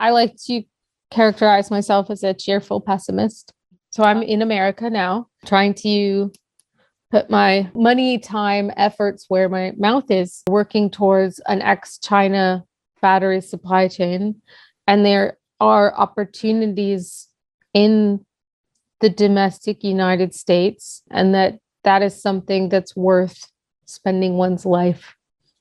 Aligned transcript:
I 0.00 0.10
like 0.10 0.34
to 0.46 0.62
characterize 1.10 1.70
myself 1.70 2.10
as 2.10 2.24
a 2.24 2.32
cheerful 2.32 2.80
pessimist. 2.80 3.52
So 3.90 4.02
I'm 4.02 4.22
in 4.22 4.40
America 4.40 4.88
now, 4.88 5.28
trying 5.44 5.74
to 5.74 6.32
put 7.10 7.28
my 7.28 7.70
money, 7.74 8.18
time, 8.18 8.70
efforts 8.76 9.26
where 9.28 9.48
my 9.48 9.72
mouth 9.76 10.10
is, 10.10 10.42
working 10.48 10.90
towards 10.90 11.40
an 11.46 11.60
ex 11.60 11.98
China 11.98 12.64
battery 13.02 13.42
supply 13.42 13.88
chain. 13.88 14.40
And 14.86 15.04
there 15.04 15.38
are 15.60 15.94
opportunities 15.94 17.28
in 17.74 18.24
the 19.00 19.10
domestic 19.10 19.84
United 19.84 20.34
States, 20.34 21.02
and 21.10 21.34
that 21.34 21.58
that 21.84 22.02
is 22.02 22.20
something 22.20 22.68
that's 22.68 22.96
worth 22.96 23.50
spending 23.86 24.36
one's 24.36 24.64
life 24.64 25.14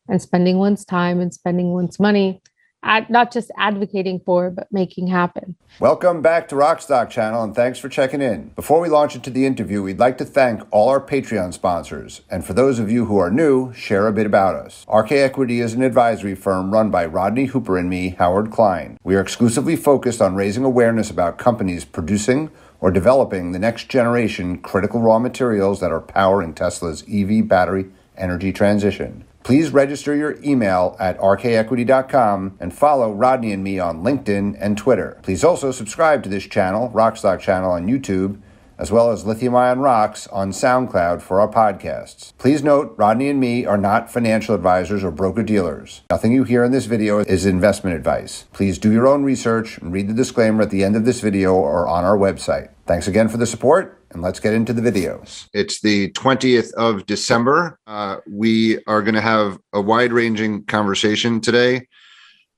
and 0.07 0.21
spending 0.21 0.59
one's 0.59 0.85
time 0.85 1.19
and 1.19 1.33
spending 1.33 1.73
one's 1.73 1.99
money 1.99 2.41
ad, 2.89 3.09
not 3.09 3.31
just 3.31 3.51
advocating 3.57 4.19
for, 4.25 4.49
but 4.49 4.67
making 4.71 5.07
happen. 5.07 5.55
Welcome 5.79 6.21
back 6.21 6.47
to 6.49 6.55
Rockstock 6.55 7.09
Channel 7.09 7.43
and 7.43 7.55
thanks 7.55 7.79
for 7.79 7.87
checking 7.87 8.21
in. 8.21 8.49
Before 8.55 8.79
we 8.81 8.89
launch 8.89 9.15
into 9.15 9.29
the 9.29 9.45
interview, 9.45 9.83
we'd 9.83 9.99
like 9.99 10.17
to 10.17 10.25
thank 10.25 10.61
all 10.71 10.89
our 10.89 10.99
Patreon 10.99 11.53
sponsors. 11.53 12.21
And 12.29 12.43
for 12.43 12.53
those 12.53 12.79
of 12.79 12.91
you 12.91 13.05
who 13.05 13.17
are 13.17 13.29
new, 13.29 13.71
share 13.73 14.07
a 14.07 14.13
bit 14.13 14.25
about 14.25 14.55
us. 14.55 14.85
RK 14.93 15.11
Equity 15.11 15.61
is 15.61 15.73
an 15.73 15.83
advisory 15.83 16.35
firm 16.35 16.71
run 16.71 16.89
by 16.89 17.05
Rodney 17.05 17.45
Hooper 17.45 17.77
and 17.77 17.89
me, 17.89 18.09
Howard 18.17 18.51
Klein. 18.51 18.97
We 19.03 19.15
are 19.15 19.21
exclusively 19.21 19.75
focused 19.75 20.21
on 20.21 20.35
raising 20.35 20.65
awareness 20.65 21.09
about 21.09 21.37
companies 21.37 21.85
producing 21.85 22.49
or 22.81 22.91
developing 22.91 23.51
the 23.51 23.59
next 23.59 23.89
generation 23.89 24.57
critical 24.57 25.01
raw 25.01 25.19
materials 25.19 25.79
that 25.79 25.91
are 25.91 26.01
powering 26.01 26.53
Tesla's 26.53 27.03
EV 27.11 27.47
battery 27.47 27.89
energy 28.17 28.51
transition. 28.51 29.25
Please 29.43 29.71
register 29.71 30.15
your 30.15 30.37
email 30.43 30.95
at 30.99 31.17
rkequity.com 31.19 32.57
and 32.59 32.73
follow 32.73 33.11
Rodney 33.11 33.51
and 33.51 33.63
me 33.63 33.79
on 33.79 34.03
LinkedIn 34.03 34.57
and 34.59 34.77
Twitter. 34.77 35.17
Please 35.23 35.43
also 35.43 35.71
subscribe 35.71 36.23
to 36.23 36.29
this 36.29 36.43
channel, 36.45 36.89
Rockstock 36.93 37.39
channel 37.39 37.71
on 37.71 37.87
YouTube, 37.87 38.39
as 38.79 38.91
well 38.91 39.11
as 39.11 39.25
Lithium 39.25 39.55
Ion 39.55 39.79
Rocks 39.79 40.25
on 40.27 40.51
SoundCloud 40.51 41.21
for 41.21 41.41
our 41.41 41.49
podcasts. 41.49 42.31
Please 42.37 42.63
note, 42.63 42.95
Rodney 42.97 43.29
and 43.29 43.39
me 43.39 43.65
are 43.65 43.77
not 43.77 44.09
financial 44.09 44.55
advisors 44.55 45.03
or 45.03 45.11
broker 45.11 45.43
dealers. 45.43 46.01
Nothing 46.09 46.31
you 46.31 46.45
hear 46.45 46.63
in 46.63 46.71
this 46.71 46.85
video 46.85 47.19
is 47.19 47.45
investment 47.45 47.97
advice. 47.97 48.45
Please 48.53 48.77
do 48.77 48.91
your 48.91 49.05
own 49.05 49.23
research 49.23 49.77
and 49.77 49.91
read 49.91 50.07
the 50.07 50.13
disclaimer 50.13 50.61
at 50.61 50.69
the 50.69 50.85
end 50.85 50.95
of 50.95 51.03
this 51.03 51.19
video 51.19 51.53
or 51.53 51.87
on 51.87 52.05
our 52.05 52.17
website. 52.17 52.69
Thanks 52.87 53.07
again 53.07 53.27
for 53.27 53.37
the 53.37 53.45
support 53.45 54.01
and 54.11 54.21
let's 54.21 54.39
get 54.39 54.53
into 54.53 54.73
the 54.73 54.81
videos. 54.81 55.47
It's 55.53 55.81
the 55.81 56.11
20th 56.13 56.73
of 56.73 57.05
December. 57.05 57.77
Uh, 57.85 58.17
we 58.27 58.81
are 58.85 59.03
going 59.03 59.15
to 59.15 59.21
have 59.21 59.59
a 59.73 59.81
wide 59.81 60.13
ranging 60.13 60.63
conversation 60.63 61.41
today 61.41 61.85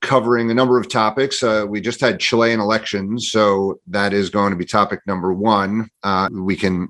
covering 0.01 0.49
a 0.49 0.53
number 0.53 0.79
of 0.79 0.89
topics. 0.89 1.43
Uh, 1.43 1.65
we 1.67 1.79
just 1.79 2.01
had 2.01 2.19
Chilean 2.19 2.59
elections, 2.59 3.29
so 3.31 3.79
that 3.87 4.13
is 4.13 4.29
going 4.29 4.51
to 4.51 4.57
be 4.57 4.65
topic 4.65 4.99
number 5.05 5.33
one. 5.33 5.89
Uh, 6.03 6.29
we 6.31 6.55
can 6.55 6.89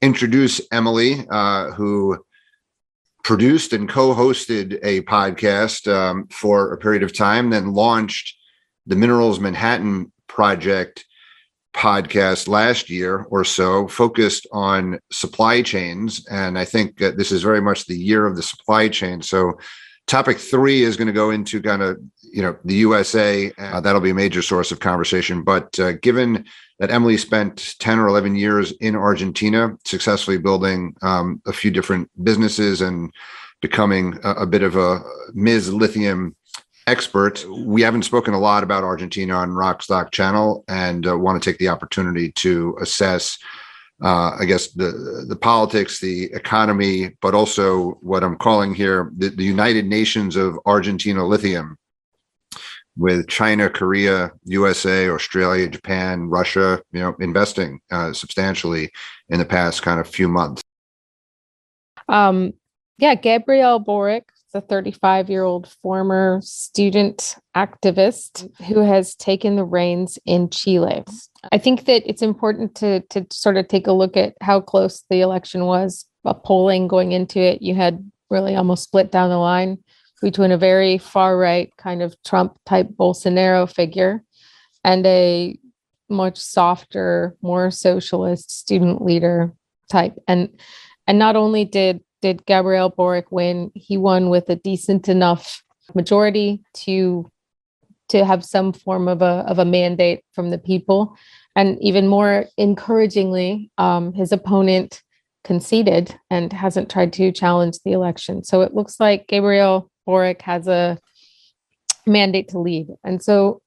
introduce 0.00 0.60
Emily, 0.72 1.26
uh, 1.30 1.72
who 1.72 2.24
produced 3.22 3.72
and 3.72 3.88
co 3.88 4.14
hosted 4.14 4.78
a 4.82 5.02
podcast 5.02 5.92
um, 5.92 6.26
for 6.28 6.72
a 6.72 6.78
period 6.78 7.02
of 7.02 7.16
time, 7.16 7.50
then 7.50 7.72
launched 7.72 8.36
the 8.86 8.96
Minerals 8.96 9.40
Manhattan 9.40 10.10
Project 10.26 11.04
podcast 11.74 12.48
last 12.48 12.90
year 12.90 13.26
or 13.30 13.44
so 13.44 13.86
focused 13.86 14.46
on 14.52 14.98
supply 15.12 15.62
chains. 15.62 16.26
And 16.28 16.58
I 16.58 16.64
think 16.64 16.98
this 16.98 17.30
is 17.30 17.42
very 17.42 17.60
much 17.60 17.86
the 17.86 17.96
year 17.96 18.26
of 18.26 18.36
the 18.36 18.42
supply 18.42 18.88
chain. 18.88 19.22
So, 19.22 19.52
topic 20.06 20.38
three 20.38 20.82
is 20.82 20.96
going 20.96 21.06
to 21.06 21.12
go 21.12 21.30
into 21.30 21.62
kind 21.62 21.82
of 21.82 22.00
you 22.32 22.42
know 22.42 22.56
the 22.64 22.74
USA. 22.76 23.52
Uh, 23.58 23.80
that'll 23.80 24.00
be 24.00 24.10
a 24.10 24.14
major 24.14 24.42
source 24.42 24.72
of 24.72 24.80
conversation. 24.80 25.42
But 25.42 25.78
uh, 25.78 25.92
given 25.92 26.44
that 26.78 26.90
Emily 26.90 27.16
spent 27.16 27.76
ten 27.78 27.98
or 27.98 28.08
eleven 28.08 28.36
years 28.36 28.72
in 28.80 28.96
Argentina, 28.96 29.76
successfully 29.84 30.38
building 30.38 30.94
um, 31.02 31.42
a 31.46 31.52
few 31.52 31.70
different 31.70 32.10
businesses 32.22 32.80
and 32.80 33.12
becoming 33.60 34.18
a, 34.24 34.30
a 34.30 34.46
bit 34.46 34.62
of 34.62 34.76
a 34.76 35.00
Ms. 35.34 35.72
Lithium 35.72 36.34
expert. 36.86 37.44
We 37.48 37.82
haven't 37.82 38.02
spoken 38.02 38.34
a 38.34 38.38
lot 38.38 38.62
about 38.62 38.84
Argentina 38.84 39.34
on 39.34 39.50
Rockstock 39.50 40.10
Channel, 40.10 40.64
and 40.68 41.06
uh, 41.06 41.16
want 41.16 41.40
to 41.40 41.50
take 41.50 41.58
the 41.58 41.68
opportunity 41.68 42.32
to 42.32 42.76
assess, 42.80 43.38
uh, 44.02 44.32
I 44.38 44.44
guess, 44.44 44.68
the 44.72 45.24
the 45.28 45.36
politics, 45.36 46.00
the 46.00 46.24
economy, 46.32 47.16
but 47.20 47.34
also 47.34 47.98
what 48.00 48.24
I'm 48.24 48.36
calling 48.36 48.74
here 48.74 49.12
the, 49.16 49.28
the 49.28 49.44
United 49.44 49.86
Nations 49.86 50.36
of 50.36 50.58
Argentina 50.66 51.24
Lithium, 51.24 51.76
with 52.96 53.28
China, 53.28 53.70
Korea, 53.70 54.32
USA, 54.44 55.08
Australia, 55.08 55.68
Japan, 55.68 56.28
Russia, 56.28 56.82
you 56.92 57.00
know, 57.00 57.14
investing 57.20 57.80
uh, 57.90 58.12
substantially 58.12 58.90
in 59.28 59.38
the 59.38 59.44
past 59.44 59.82
kind 59.82 60.00
of 60.00 60.08
few 60.08 60.28
months. 60.28 60.62
Um, 62.08 62.52
yeah, 62.98 63.14
Gabriel 63.14 63.78
Boric 63.78 64.24
the 64.52 64.60
35 64.60 65.30
year 65.30 65.44
old 65.44 65.68
former 65.82 66.40
student 66.42 67.36
activist 67.56 68.48
who 68.64 68.80
has 68.80 69.14
taken 69.14 69.56
the 69.56 69.64
reins 69.64 70.18
in 70.26 70.50
Chile. 70.50 71.04
I 71.52 71.58
think 71.58 71.84
that 71.86 72.08
it's 72.08 72.22
important 72.22 72.74
to, 72.76 73.00
to 73.10 73.26
sort 73.30 73.56
of 73.56 73.68
take 73.68 73.86
a 73.86 73.92
look 73.92 74.16
at 74.16 74.34
how 74.40 74.60
close 74.60 75.04
the 75.08 75.20
election 75.20 75.66
was. 75.66 76.06
A 76.24 76.34
polling 76.34 76.86
going 76.86 77.12
into 77.12 77.40
it, 77.40 77.62
you 77.62 77.74
had 77.74 78.10
really 78.28 78.54
almost 78.54 78.84
split 78.84 79.10
down 79.10 79.30
the 79.30 79.38
line 79.38 79.78
between 80.20 80.52
a 80.52 80.58
very 80.58 80.98
far 80.98 81.36
right 81.36 81.74
kind 81.76 82.02
of 82.02 82.14
Trump 82.24 82.58
type 82.66 82.88
Bolsonaro 82.88 83.72
figure 83.72 84.22
and 84.84 85.04
a 85.06 85.58
much 86.08 86.38
softer, 86.38 87.36
more 87.42 87.70
socialist 87.70 88.50
student 88.50 89.02
leader 89.02 89.52
type. 89.90 90.14
And 90.28 90.48
and 91.06 91.18
not 91.18 91.36
only 91.36 91.64
did 91.64 92.02
did 92.20 92.44
Gabriel 92.46 92.90
Boric 92.90 93.32
win, 93.32 93.70
he 93.74 93.96
won 93.96 94.28
with 94.28 94.48
a 94.50 94.56
decent 94.56 95.08
enough 95.08 95.62
majority 95.94 96.62
to 96.74 97.30
to 98.08 98.24
have 98.24 98.44
some 98.44 98.72
form 98.72 99.08
of 99.08 99.22
a 99.22 99.44
of 99.48 99.58
a 99.58 99.64
mandate 99.64 100.24
from 100.32 100.50
the 100.50 100.58
people. 100.58 101.16
And 101.56 101.82
even 101.82 102.06
more 102.06 102.46
encouragingly, 102.58 103.70
um, 103.78 104.12
his 104.12 104.32
opponent 104.32 105.02
conceded 105.42 106.14
and 106.30 106.52
hasn't 106.52 106.90
tried 106.90 107.12
to 107.14 107.32
challenge 107.32 107.78
the 107.84 107.92
election. 107.92 108.44
So 108.44 108.60
it 108.60 108.74
looks 108.74 109.00
like 109.00 109.26
Gabriel 109.26 109.90
Boric 110.10 110.42
has 110.42 110.66
a 110.66 110.98
mandate 112.04 112.48
to 112.48 112.58
lead. 112.58 112.88
And 113.04 113.22
so 113.22 113.62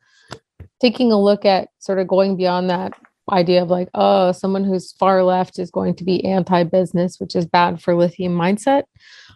taking 0.82 1.14
a 1.14 1.22
look 1.22 1.46
at 1.46 1.70
sort 1.80 2.00
of 2.00 2.08
going 2.10 2.36
beyond 2.36 2.70
that, 2.70 2.92
idea 3.32 3.64
of 3.64 3.70
like, 3.70 3.88
oh, 3.94 4.34
someone 4.34 4.66
who's 4.66 4.92
far 4.92 5.24
left 5.24 5.58
is 5.58 5.72
going 5.72 5.96
to 5.96 6.04
be 6.04 6.26
anti 6.26 6.64
business, 6.64 7.20
which 7.20 7.38
is 7.38 7.46
bad 7.46 7.82
for 7.82 7.96
lithium 7.96 8.34
mindset. 8.38 8.84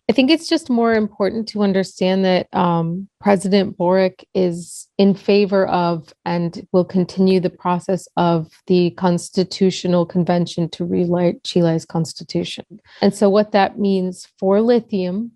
I 0.09 0.13
think 0.13 0.29
it's 0.29 0.49
just 0.49 0.69
more 0.69 0.93
important 0.93 1.47
to 1.49 1.63
understand 1.63 2.25
that 2.25 2.53
um, 2.53 3.07
President 3.21 3.77
Boric 3.77 4.25
is 4.33 4.87
in 4.97 5.15
favor 5.15 5.65
of 5.67 6.13
and 6.25 6.67
will 6.73 6.85
continue 6.85 7.39
the 7.39 7.49
process 7.49 8.07
of 8.17 8.51
the 8.67 8.91
constitutional 8.91 10.05
convention 10.05 10.69
to 10.71 10.83
rewrite 10.83 11.43
Chile's 11.45 11.85
constitution. 11.85 12.65
And 13.01 13.15
so, 13.15 13.29
what 13.29 13.53
that 13.53 13.79
means 13.79 14.27
for 14.37 14.59
lithium 14.61 15.31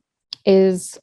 is 0.45 0.99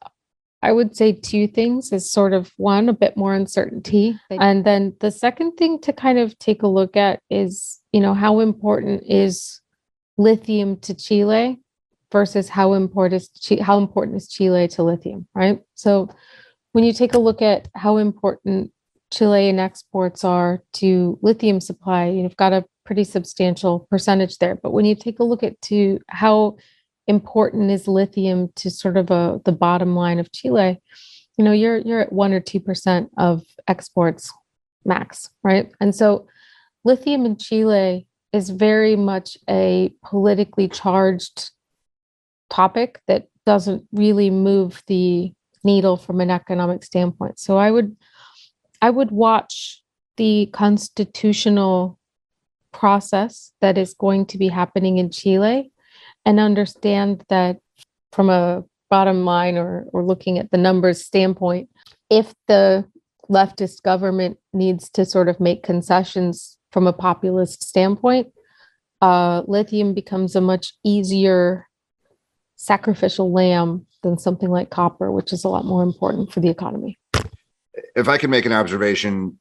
I 0.63 0.73
would 0.73 0.97
say 0.97 1.13
two 1.13 1.47
things 1.47 1.93
is 1.93 2.11
sort 2.11 2.33
of 2.33 2.53
one, 2.57 2.89
a 2.89 2.93
bit 2.93 3.17
more 3.17 3.35
uncertainty. 3.35 4.19
And 4.31 4.65
then 4.65 4.97
the 5.01 5.11
second 5.11 5.53
thing 5.53 5.81
to 5.83 5.93
kind 5.93 6.19
of 6.19 6.39
take 6.39 6.63
a 6.63 6.69
look 6.69 6.97
at 6.97 7.21
is, 7.31 7.79
you 7.93 8.01
know, 8.01 8.15
how 8.15 8.41
important 8.41 9.05
is 9.07 9.61
lithium 10.17 10.79
to 10.81 10.95
Chile 10.95 11.61
versus 12.11 12.49
how 12.49 12.73
important 12.73 13.23
is 13.23 13.29
Chile, 13.29 13.61
how 13.61 13.79
important 13.79 14.17
is 14.17 14.29
Chile 14.29 14.67
to 14.69 14.83
lithium, 14.83 15.29
right? 15.35 15.61
So 15.75 16.09
when 16.73 16.85
you 16.85 16.93
take 16.93 17.15
a 17.15 17.19
look 17.19 17.41
at 17.41 17.69
how 17.75 17.97
important 17.99 18.73
Chilean 19.11 19.59
exports 19.59 20.25
are 20.25 20.63
to 20.75 21.19
lithium 21.23 21.61
supply, 21.61 22.09
you've 22.09 22.37
got 22.37 22.53
a 22.53 22.65
pretty 22.85 23.05
substantial 23.05 23.87
percentage 23.91 24.39
there. 24.39 24.57
But 24.57 24.73
when 24.73 24.85
you 24.85 24.95
take 24.95 25.21
a 25.21 25.25
look 25.25 25.43
at 25.43 25.61
to 25.63 26.01
how 26.09 26.57
important 27.09 27.71
is 27.71 27.89
lithium 27.89 28.53
to 28.57 28.71
sort 28.71 28.97
of 28.97 29.11
a 29.11 29.41
the 29.45 29.53
bottom 29.53 29.97
line 29.97 30.21
of 30.21 30.31
Chile, 30.31 30.81
you 31.37 31.45
know, 31.45 31.53
you're 31.53 31.79
you're 31.79 32.01
at 32.01 32.13
one 32.13 32.33
or 32.33 32.41
two 32.41 32.61
percent 32.61 33.11
of 33.19 33.43
exports 33.67 34.33
max, 34.85 35.31
right? 35.43 35.73
And 35.81 35.95
so 35.95 36.29
lithium 36.85 37.27
in 37.27 37.37
Chile 37.37 38.07
is 38.33 38.51
very 38.51 38.95
much 38.95 39.39
a 39.49 39.93
politically 40.05 40.69
charged 40.69 41.51
topic 42.51 43.01
that 43.09 43.29
doesn't 43.47 43.87
really 43.93 44.31
move 44.31 44.83
the 44.87 45.33
needle 45.65 45.97
from 45.97 46.21
an 46.21 46.31
economic 46.31 46.85
standpoint. 46.85 47.39
So 47.39 47.57
I 47.57 47.71
would 47.71 47.97
I 48.83 48.91
would 48.91 49.11
watch 49.11 49.83
the 50.19 50.51
constitutional 50.53 51.99
process 52.73 53.53
that 53.61 53.79
is 53.79 53.95
going 53.95 54.27
to 54.27 54.39
be 54.39 54.49
happening 54.49 54.99
in 54.99 55.11
Chile 55.11 55.73
and 56.29 56.39
understand 56.39 57.25
that 57.31 57.59
from 58.13 58.29
a 58.29 58.63
bottom 58.91 59.25
line 59.25 59.57
or, 59.57 59.87
or 59.95 60.05
looking 60.05 60.39
at 60.39 60.51
the 60.51 60.59
numbers 60.59 61.03
standpoint, 61.03 61.71
if 62.11 62.35
the 62.49 62.85
leftist 63.31 63.83
government 63.83 64.37
needs 64.53 64.91
to 64.91 65.07
sort 65.07 65.31
of 65.31 65.41
make 65.41 65.63
concessions 65.63 66.59
from 66.71 66.87
a 66.87 66.93
populist 66.93 67.65
standpoint, 67.65 68.31
uh, 69.01 69.43
lithium 69.47 69.95
becomes 69.95 70.37
a 70.37 70.41
much 70.43 70.75
easier 70.85 71.67
sacrificial 72.57 73.33
lamb 73.33 73.87
than 74.03 74.19
something 74.19 74.51
like 74.51 74.69
copper, 74.69 75.11
which 75.11 75.33
is 75.33 75.45
a 75.45 75.49
lot 75.49 75.65
more 75.65 75.83
important 75.83 76.31
for 76.31 76.41
the 76.41 76.51
economy. 76.51 76.99
If 77.97 78.07
I 78.07 78.19
can 78.19 78.29
make 78.29 78.45
an 78.45 78.53
observation, 78.53 79.39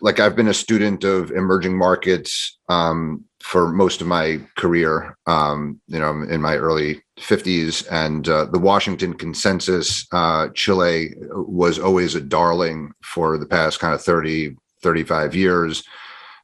like 0.00 0.18
I've 0.18 0.34
been 0.34 0.48
a 0.48 0.54
student 0.54 1.04
of 1.04 1.30
emerging 1.30 1.78
markets 1.78 2.58
um, 2.68 3.26
for 3.42 3.68
most 3.68 4.00
of 4.00 4.06
my 4.06 4.40
career, 4.56 5.16
um, 5.26 5.80
you 5.86 5.98
know, 5.98 6.22
in 6.22 6.40
my 6.40 6.56
early 6.56 7.02
50s, 7.18 7.86
and 7.90 8.28
uh, 8.28 8.44
the 8.46 8.58
Washington 8.58 9.14
Consensus, 9.14 10.06
uh, 10.12 10.48
Chile 10.54 11.14
was 11.30 11.78
always 11.78 12.14
a 12.14 12.20
darling 12.20 12.92
for 13.02 13.38
the 13.38 13.46
past 13.46 13.80
kind 13.80 13.94
of 13.94 14.02
30, 14.02 14.56
35 14.82 15.34
years, 15.34 15.82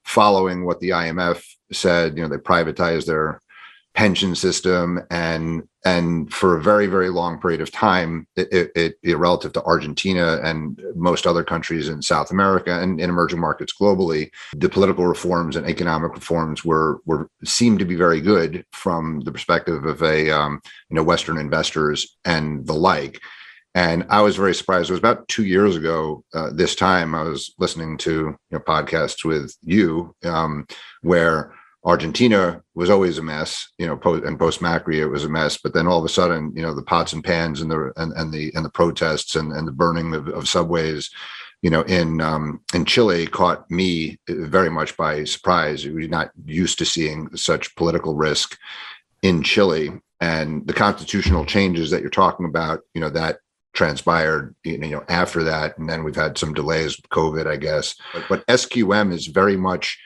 following 0.04 0.64
what 0.64 0.80
the 0.80 0.90
IMF 0.90 1.44
said. 1.72 2.16
You 2.16 2.22
know, 2.22 2.28
they 2.28 2.36
privatized 2.36 3.06
their 3.06 3.40
pension 3.94 4.34
system 4.34 5.00
and 5.10 5.66
and 5.86 6.32
for 6.32 6.56
a 6.56 6.62
very 6.62 6.88
very 6.88 7.10
long 7.10 7.40
period 7.40 7.60
of 7.60 7.70
time 7.70 8.26
it, 8.34 8.72
it, 8.74 8.98
it, 9.02 9.16
relative 9.16 9.52
to 9.52 9.62
argentina 9.62 10.40
and 10.42 10.82
most 10.96 11.26
other 11.26 11.44
countries 11.44 11.88
in 11.88 12.02
south 12.02 12.30
america 12.32 12.80
and 12.82 13.00
in 13.00 13.08
emerging 13.08 13.38
markets 13.38 13.72
globally 13.80 14.28
the 14.56 14.68
political 14.68 15.06
reforms 15.06 15.54
and 15.54 15.68
economic 15.68 16.12
reforms 16.12 16.64
were 16.64 17.00
were 17.06 17.30
seemed 17.44 17.78
to 17.78 17.84
be 17.84 17.94
very 17.94 18.20
good 18.20 18.64
from 18.72 19.20
the 19.20 19.30
perspective 19.32 19.84
of 19.84 20.02
a 20.02 20.30
um, 20.30 20.60
you 20.90 20.96
know 20.96 21.02
western 21.02 21.38
investors 21.38 22.16
and 22.24 22.66
the 22.66 22.74
like. 22.74 23.20
And 23.74 24.06
i 24.10 24.20
was 24.22 24.36
very 24.36 24.54
surprised. 24.54 24.90
It 24.90 24.94
was 24.94 24.98
about 24.98 25.28
two 25.28 25.44
years 25.44 25.76
ago 25.76 26.24
uh, 26.34 26.50
this 26.52 26.74
time 26.74 27.14
i 27.14 27.22
was 27.22 27.54
listening 27.58 27.96
to 27.98 28.12
you 28.12 28.36
know 28.50 28.58
podcasts 28.58 29.24
with 29.24 29.54
you 29.62 30.14
um, 30.24 30.66
where 31.02 31.52
Argentina 31.86 32.60
was 32.74 32.90
always 32.90 33.16
a 33.16 33.22
mess, 33.22 33.68
you 33.78 33.86
know, 33.86 33.96
post, 33.96 34.24
and 34.24 34.38
post 34.38 34.60
Macri 34.60 34.96
it 34.96 35.06
was 35.06 35.24
a 35.24 35.28
mess. 35.28 35.56
But 35.56 35.72
then 35.72 35.86
all 35.86 36.00
of 36.00 36.04
a 36.04 36.08
sudden, 36.08 36.52
you 36.54 36.60
know, 36.60 36.74
the 36.74 36.82
pots 36.82 37.12
and 37.12 37.22
pans 37.22 37.60
and 37.60 37.70
the 37.70 37.92
and, 37.96 38.12
and 38.14 38.32
the 38.32 38.52
and 38.54 38.64
the 38.64 38.70
protests 38.70 39.36
and, 39.36 39.52
and 39.52 39.68
the 39.68 39.72
burning 39.72 40.12
of, 40.12 40.28
of 40.28 40.48
subways, 40.48 41.10
you 41.62 41.70
know, 41.70 41.82
in 41.82 42.20
um, 42.20 42.60
in 42.74 42.84
Chile 42.84 43.26
caught 43.28 43.70
me 43.70 44.18
very 44.28 44.68
much 44.68 44.96
by 44.96 45.22
surprise. 45.22 45.86
We're 45.86 46.08
not 46.08 46.32
used 46.44 46.78
to 46.78 46.84
seeing 46.84 47.34
such 47.36 47.74
political 47.76 48.16
risk 48.16 48.58
in 49.22 49.44
Chile, 49.44 49.92
and 50.20 50.66
the 50.66 50.74
constitutional 50.74 51.46
changes 51.46 51.90
that 51.92 52.00
you're 52.00 52.10
talking 52.10 52.46
about, 52.46 52.80
you 52.94 53.00
know, 53.00 53.10
that 53.10 53.38
transpired 53.74 54.54
you 54.64 54.78
know 54.78 55.04
after 55.10 55.44
that 55.44 55.76
and 55.76 55.86
then 55.86 56.02
we've 56.02 56.16
had 56.16 56.38
some 56.38 56.54
delays 56.54 56.96
with 56.96 57.10
covid 57.10 57.46
i 57.46 57.56
guess 57.56 57.94
but, 58.14 58.24
but 58.26 58.46
sqm 58.46 59.12
is 59.12 59.26
very 59.26 59.54
much 59.54 59.98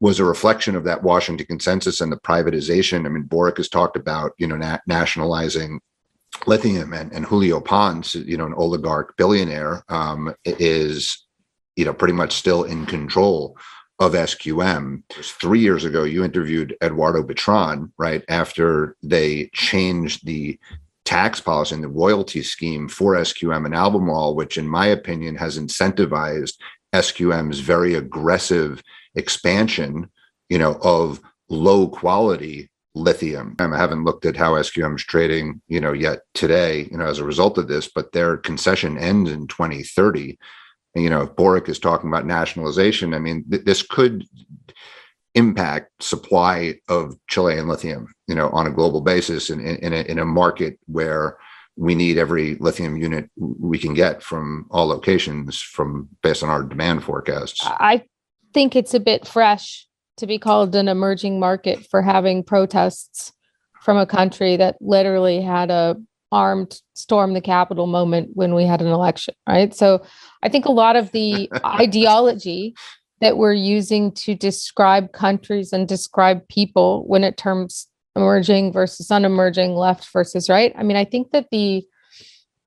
was 0.00 0.18
a 0.18 0.24
reflection 0.24 0.74
of 0.74 0.84
that 0.84 1.02
Washington 1.02 1.46
consensus 1.46 2.00
and 2.00 2.10
the 2.10 2.16
privatization. 2.16 3.04
I 3.04 3.10
mean, 3.10 3.24
Boric 3.24 3.58
has 3.58 3.68
talked 3.68 3.96
about, 3.96 4.32
you 4.38 4.46
know, 4.46 4.56
na- 4.56 4.78
nationalizing 4.86 5.80
lithium 6.46 6.92
and, 6.94 7.12
and 7.12 7.24
Julio 7.24 7.60
Ponce, 7.60 8.14
you 8.14 8.36
know, 8.36 8.46
an 8.46 8.54
oligarch 8.54 9.16
billionaire, 9.16 9.84
um, 9.88 10.34
is, 10.44 11.26
you 11.76 11.84
know, 11.84 11.92
pretty 11.92 12.14
much 12.14 12.32
still 12.32 12.64
in 12.64 12.86
control 12.86 13.56
of 13.98 14.12
SQM. 14.12 15.02
Three 15.12 15.60
years 15.60 15.84
ago, 15.84 16.04
you 16.04 16.24
interviewed 16.24 16.74
Eduardo 16.82 17.22
Bitrán, 17.22 17.90
right, 17.98 18.24
after 18.28 18.96
they 19.02 19.50
changed 19.52 20.24
the 20.24 20.58
tax 21.04 21.40
policy 21.40 21.74
and 21.74 21.84
the 21.84 21.88
royalty 21.88 22.42
scheme 22.42 22.88
for 22.88 23.16
SQM 23.16 23.66
and 23.66 23.74
Albemarle, 23.74 24.34
which 24.34 24.56
in 24.56 24.66
my 24.66 24.86
opinion 24.86 25.36
has 25.36 25.58
incentivized 25.58 26.54
SQM's 26.94 27.60
very 27.60 27.94
aggressive 27.94 28.82
expansion, 29.14 30.10
you 30.48 30.58
know, 30.58 30.78
of 30.82 31.20
low 31.48 31.88
quality 31.88 32.70
lithium. 32.94 33.54
Um, 33.58 33.72
I 33.72 33.76
haven't 33.76 34.04
looked 34.04 34.26
at 34.26 34.36
how 34.36 34.54
SQM 34.54 34.96
is 34.96 35.04
trading, 35.04 35.60
you 35.68 35.80
know, 35.80 35.92
yet 35.92 36.20
today, 36.34 36.88
you 36.90 36.98
know, 36.98 37.06
as 37.06 37.18
a 37.18 37.24
result 37.24 37.58
of 37.58 37.68
this, 37.68 37.88
but 37.88 38.12
their 38.12 38.36
concession 38.36 38.98
ends 38.98 39.30
in 39.30 39.46
2030. 39.46 40.38
And, 40.94 41.04
you 41.04 41.10
know, 41.10 41.22
if 41.22 41.36
Boric 41.36 41.68
is 41.68 41.78
talking 41.78 42.10
about 42.10 42.26
nationalization, 42.26 43.14
I 43.14 43.20
mean, 43.20 43.44
th- 43.48 43.64
this 43.64 43.82
could 43.82 44.24
impact 45.34 46.02
supply 46.02 46.80
of 46.88 47.14
Chilean 47.28 47.68
lithium, 47.68 48.12
you 48.26 48.34
know, 48.34 48.48
on 48.50 48.66
a 48.66 48.72
global 48.72 49.00
basis 49.00 49.50
in, 49.50 49.60
in, 49.60 49.76
in, 49.76 49.92
a, 49.92 50.02
in 50.10 50.18
a 50.18 50.24
market 50.24 50.78
where 50.86 51.38
we 51.76 51.94
need 51.94 52.18
every 52.18 52.56
lithium 52.56 52.96
unit 52.96 53.30
we 53.36 53.78
can 53.78 53.94
get 53.94 54.22
from 54.22 54.66
all 54.70 54.86
locations 54.86 55.60
from 55.60 56.08
based 56.22 56.42
on 56.42 56.50
our 56.50 56.64
demand 56.64 57.04
forecasts. 57.04 57.60
I 57.64 58.02
think 58.52 58.76
it's 58.76 58.94
a 58.94 59.00
bit 59.00 59.26
fresh 59.26 59.86
to 60.16 60.26
be 60.26 60.38
called 60.38 60.74
an 60.74 60.88
emerging 60.88 61.40
market 61.40 61.86
for 61.90 62.02
having 62.02 62.42
protests 62.42 63.32
from 63.82 63.96
a 63.96 64.06
country 64.06 64.56
that 64.56 64.76
literally 64.80 65.40
had 65.40 65.70
a 65.70 65.96
armed 66.32 66.80
storm 66.94 67.34
the 67.34 67.40
capital 67.40 67.88
moment 67.88 68.30
when 68.34 68.54
we 68.54 68.64
had 68.64 68.80
an 68.80 68.86
election 68.86 69.34
right? 69.48 69.74
So 69.74 70.02
i 70.42 70.48
think 70.48 70.64
a 70.64 70.72
lot 70.72 70.96
of 70.96 71.10
the 71.12 71.50
ideology 71.64 72.74
that 73.20 73.36
we're 73.36 73.52
using 73.52 74.12
to 74.12 74.34
describe 74.34 75.12
countries 75.12 75.72
and 75.72 75.88
describe 75.88 76.46
people 76.48 77.04
when 77.06 77.24
it 77.24 77.36
terms 77.36 77.88
emerging 78.16 78.72
versus 78.72 79.10
unemerging 79.10 79.74
left 79.74 80.10
versus 80.12 80.48
right 80.48 80.72
i 80.76 80.82
mean 80.82 80.96
i 80.96 81.04
think 81.04 81.30
that 81.30 81.46
the 81.50 81.82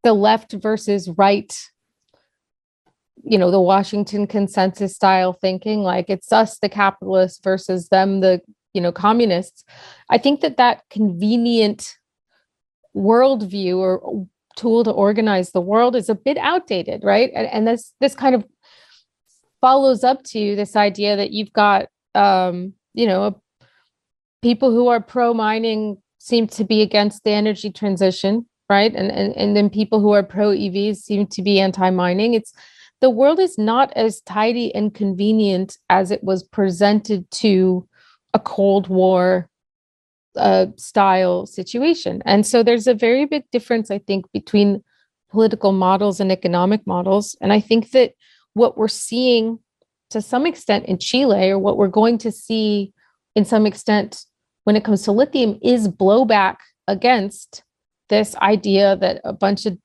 the 0.04 0.14
left 0.14 0.54
versus 0.54 1.10
right 1.18 1.70
you 3.24 3.38
know 3.38 3.52
the 3.52 3.62
washington 3.62 4.26
consensus 4.26 4.96
style 4.96 5.34
thinking 5.34 5.82
like 5.82 6.10
it's 6.10 6.32
us 6.32 6.58
the 6.60 6.70
capitalists 6.70 7.40
versus 7.44 7.90
them 7.90 8.22
the 8.22 8.42
you 8.74 8.82
know 8.82 8.92
communists. 8.92 9.64
I 10.10 10.18
think 10.18 10.42
that 10.42 10.58
that 10.58 10.84
convenient 10.90 11.98
worldview 12.96 13.78
or 13.78 14.28
tool 14.56 14.84
to 14.84 14.92
organize 14.92 15.52
the 15.52 15.62
world 15.62 15.96
is 15.96 16.10
a 16.10 16.16
bit 16.16 16.38
outdated 16.38 17.04
right? 17.04 17.32
And, 17.34 17.48
and 17.48 17.68
this 17.68 17.94
this 18.02 18.16
kind 18.16 18.36
of 18.36 18.46
follows 19.62 20.04
up 20.04 20.24
to 20.24 20.56
this 20.56 20.76
idea 20.76 21.16
that 21.16 21.32
you've 21.32 21.54
got 21.54 21.88
um 22.16 22.74
you 22.94 23.08
know 23.08 23.42
people 24.42 24.72
who 24.72 24.88
are 24.88 25.00
pro 25.00 25.34
mining 25.34 25.98
seem 26.20 26.48
to 26.48 26.64
be 26.64 26.82
against 26.82 27.24
the 27.24 27.32
energy 27.32 27.72
transition 27.72 28.46
right? 28.70 28.94
And 28.96 29.12
and, 29.12 29.36
and 29.36 29.56
then 29.56 29.70
people 29.70 30.00
who 30.00 30.12
are 30.12 30.24
pro 30.24 30.50
evs 30.50 30.98
seem 30.98 31.28
to 31.28 31.42
be 31.42 31.60
anti 31.60 31.90
mining 31.90 32.34
it's 32.34 32.54
the 33.04 33.10
world 33.10 33.38
is 33.38 33.58
not 33.58 33.92
as 33.98 34.22
tidy 34.22 34.74
and 34.74 34.94
convenient 34.94 35.78
as 35.90 36.10
it 36.10 36.24
was 36.24 36.42
presented 36.42 37.30
to 37.32 37.86
a 38.34 38.40
Cold 38.40 38.88
War 38.88 39.50
uh, 40.38 40.68
style 40.78 41.46
situation. 41.46 42.24
And 42.26 42.48
so 42.48 42.64
there's 42.64 42.88
a 42.88 42.94
very 42.94 43.26
big 43.26 43.44
difference, 43.52 43.92
I 43.92 44.00
think, 44.00 44.32
between 44.32 44.82
political 45.30 45.74
models 45.74 46.22
and 46.22 46.32
economic 46.32 46.88
models. 46.88 47.36
And 47.42 47.52
I 47.52 47.60
think 47.60 47.92
that 47.92 48.14
what 48.54 48.78
we're 48.78 48.88
seeing 48.88 49.60
to 50.12 50.22
some 50.22 50.46
extent 50.46 50.86
in 50.86 50.98
Chile, 50.98 51.50
or 51.50 51.60
what 51.60 51.76
we're 51.76 51.90
going 51.90 52.18
to 52.20 52.32
see 52.32 52.94
in 53.36 53.44
some 53.44 53.66
extent 53.66 54.24
when 54.64 54.78
it 54.78 54.86
comes 54.86 55.02
to 55.02 55.12
lithium, 55.12 55.60
is 55.62 55.90
blowback 55.90 56.56
against 56.88 57.66
this 58.08 58.34
idea 58.38 58.96
that 58.96 59.20
a 59.26 59.34
bunch 59.34 59.66
of 59.66 59.78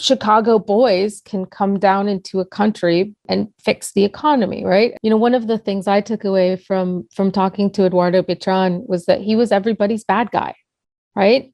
Chicago 0.00 0.58
boys 0.58 1.20
can 1.26 1.44
come 1.44 1.78
down 1.78 2.08
into 2.08 2.40
a 2.40 2.44
country 2.46 3.14
and 3.28 3.48
fix 3.62 3.92
the 3.92 4.04
economy, 4.04 4.64
right? 4.64 4.94
You 5.02 5.10
know, 5.10 5.18
one 5.18 5.34
of 5.34 5.46
the 5.46 5.58
things 5.58 5.86
I 5.86 6.00
took 6.00 6.24
away 6.24 6.56
from 6.56 7.06
from 7.14 7.30
talking 7.30 7.70
to 7.72 7.84
Eduardo 7.84 8.22
Bitrán 8.22 8.88
was 8.88 9.04
that 9.06 9.20
he 9.20 9.36
was 9.36 9.52
everybody's 9.52 10.02
bad 10.02 10.30
guy, 10.30 10.54
right? 11.14 11.52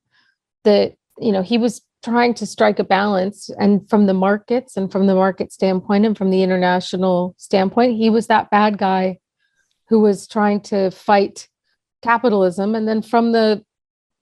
That 0.62 0.94
you 1.18 1.32
know, 1.32 1.42
he 1.42 1.58
was 1.58 1.82
trying 2.04 2.34
to 2.34 2.46
strike 2.46 2.78
a 2.78 2.84
balance 2.84 3.50
and 3.58 3.88
from 3.90 4.06
the 4.06 4.14
markets 4.14 4.76
and 4.76 4.92
from 4.92 5.08
the 5.08 5.14
market 5.14 5.52
standpoint 5.52 6.06
and 6.06 6.16
from 6.16 6.30
the 6.30 6.42
international 6.42 7.34
standpoint, 7.38 7.96
he 7.96 8.10
was 8.10 8.28
that 8.28 8.48
bad 8.50 8.78
guy 8.78 9.18
who 9.88 9.98
was 9.98 10.28
trying 10.28 10.60
to 10.60 10.90
fight 10.92 11.48
capitalism 12.02 12.76
and 12.76 12.86
then 12.86 13.02
from 13.02 13.32
the 13.32 13.64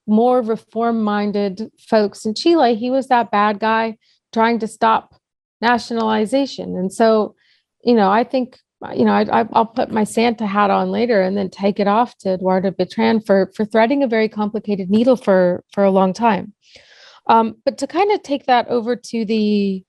more 0.07 0.41
reform 0.41 1.03
minded 1.03 1.71
folks 1.79 2.25
in 2.25 2.35
Chile, 2.35 2.75
he 2.75 2.91
was 2.91 3.09
that 3.09 3.31
bad 3.31 3.59
guy 3.59 3.97
trying 4.35 4.59
to 4.59 4.69
stop 4.69 5.15
nationalization. 5.63 6.77
And 6.77 6.93
so, 6.93 7.35
you 7.83 7.95
know, 7.95 8.11
I 8.11 8.25
think, 8.25 8.59
you 8.95 9.07
know, 9.07 9.13
I, 9.13 9.43
will 9.43 9.67
put 9.67 9.91
my 9.91 10.05
Santa 10.05 10.47
hat 10.47 10.71
on 10.71 10.91
later 10.91 11.23
and 11.23 11.39
then 11.39 11.49
take 11.49 11.81
it 11.81 11.89
off 11.89 12.19
to 12.19 12.35
Eduardo 12.35 12.71
Bitrán 12.71 13.25
for 13.25 13.51
for 13.57 13.65
threading 13.65 14.03
a 14.03 14.07
very 14.07 14.29
complicated 14.29 14.91
needle 14.91 15.17
for 15.17 15.65
for 15.73 15.85
a 15.85 15.91
long 15.91 16.13
time. 16.13 16.53
Um, 17.27 17.57
but 17.65 17.79
to 17.79 17.87
kind 17.87 18.13
of 18.13 18.23
take 18.23 18.45
that 18.45 18.69
over 18.69 18.95
to 18.97 19.25
the 19.25 19.85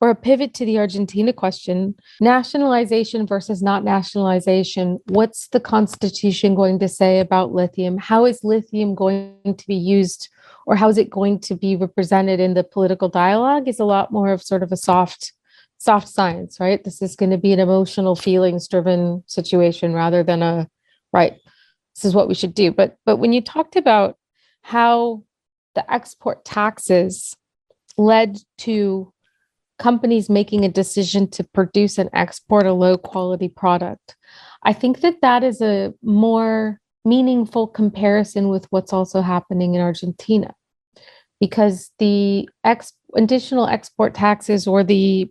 or 0.00 0.10
a 0.10 0.14
pivot 0.14 0.52
to 0.54 0.66
the 0.66 0.78
Argentina 0.78 1.32
question, 1.32 1.94
nationalization 2.20 3.26
versus 3.26 3.62
not 3.62 3.84
nationalization. 3.84 4.98
What's 5.06 5.48
the 5.48 5.60
Constitution 5.60 6.56
going 6.56 6.78
to 6.80 6.88
say 6.88 7.20
about 7.20 7.52
lithium? 7.52 7.96
How 7.98 8.24
is 8.24 8.42
lithium 8.42 8.94
going 8.96 9.54
to 9.56 9.66
be 9.66 9.76
used 9.76 10.28
or 10.66 10.76
how 10.76 10.88
is 10.88 10.98
it 10.98 11.10
going 11.10 11.38
to 11.40 11.54
be 11.54 11.76
represented 11.76 12.40
in 12.40 12.54
the 12.54 12.64
political 12.64 13.08
dialogue 13.08 13.68
is 13.68 13.80
a 13.80 13.84
lot 13.84 14.12
more 14.12 14.32
of 14.32 14.42
sort 14.42 14.62
of 14.62 14.72
a 14.72 14.76
soft 14.76 15.32
soft 15.78 16.08
science, 16.08 16.58
right? 16.58 16.82
This 16.82 17.02
is 17.02 17.16
going 17.16 17.30
to 17.30 17.38
be 17.38 17.52
an 17.52 17.60
emotional 17.60 18.16
feelings 18.16 18.68
driven 18.68 19.22
situation 19.26 19.92
rather 19.92 20.22
than 20.22 20.42
a 20.42 20.68
right. 21.12 21.36
This 21.94 22.04
is 22.04 22.14
what 22.14 22.28
we 22.28 22.34
should 22.34 22.54
do. 22.54 22.72
But 22.72 22.96
but 23.04 23.16
when 23.16 23.32
you 23.32 23.40
talked 23.40 23.76
about 23.76 24.16
how 24.62 25.24
the 25.74 25.92
export 25.92 26.44
taxes 26.44 27.36
led 27.96 28.38
to 28.58 29.12
companies 29.78 30.30
making 30.30 30.64
a 30.64 30.68
decision 30.68 31.28
to 31.28 31.44
produce 31.44 31.98
and 31.98 32.08
export 32.12 32.64
a 32.64 32.72
low 32.72 32.96
quality 32.96 33.48
product, 33.48 34.16
I 34.62 34.72
think 34.72 35.00
that 35.00 35.20
that 35.20 35.44
is 35.44 35.60
a 35.60 35.92
more 36.02 36.80
meaningful 37.04 37.66
comparison 37.66 38.48
with 38.48 38.66
what's 38.70 38.92
also 38.92 39.20
happening 39.20 39.74
in 39.74 39.80
Argentina 39.80 40.54
because 41.40 41.90
the 41.98 42.48
ex- 42.64 42.92
additional 43.14 43.66
export 43.66 44.14
taxes 44.14 44.66
or 44.66 44.82
the 44.82 45.30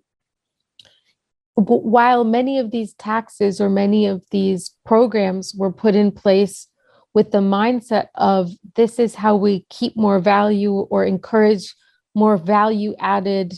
while 1.56 2.24
many 2.24 2.58
of 2.58 2.72
these 2.72 2.94
taxes 2.96 3.62
or 3.62 3.70
many 3.70 4.08
of 4.08 4.24
these 4.32 4.76
programs 4.86 5.54
were 5.56 5.72
put 5.72 5.96
in 5.96 6.12
place 6.12 6.68
with 7.14 7.32
the 7.32 7.40
mindset 7.40 8.08
of 8.16 8.50
this 8.76 8.98
is 8.98 9.16
how 9.16 9.36
we 9.36 9.66
keep 9.70 9.96
more 9.96 10.20
value 10.20 10.74
or 10.74 11.06
encourage 11.06 11.76
more 12.16 12.38
value 12.38 12.96
added 13.00 13.54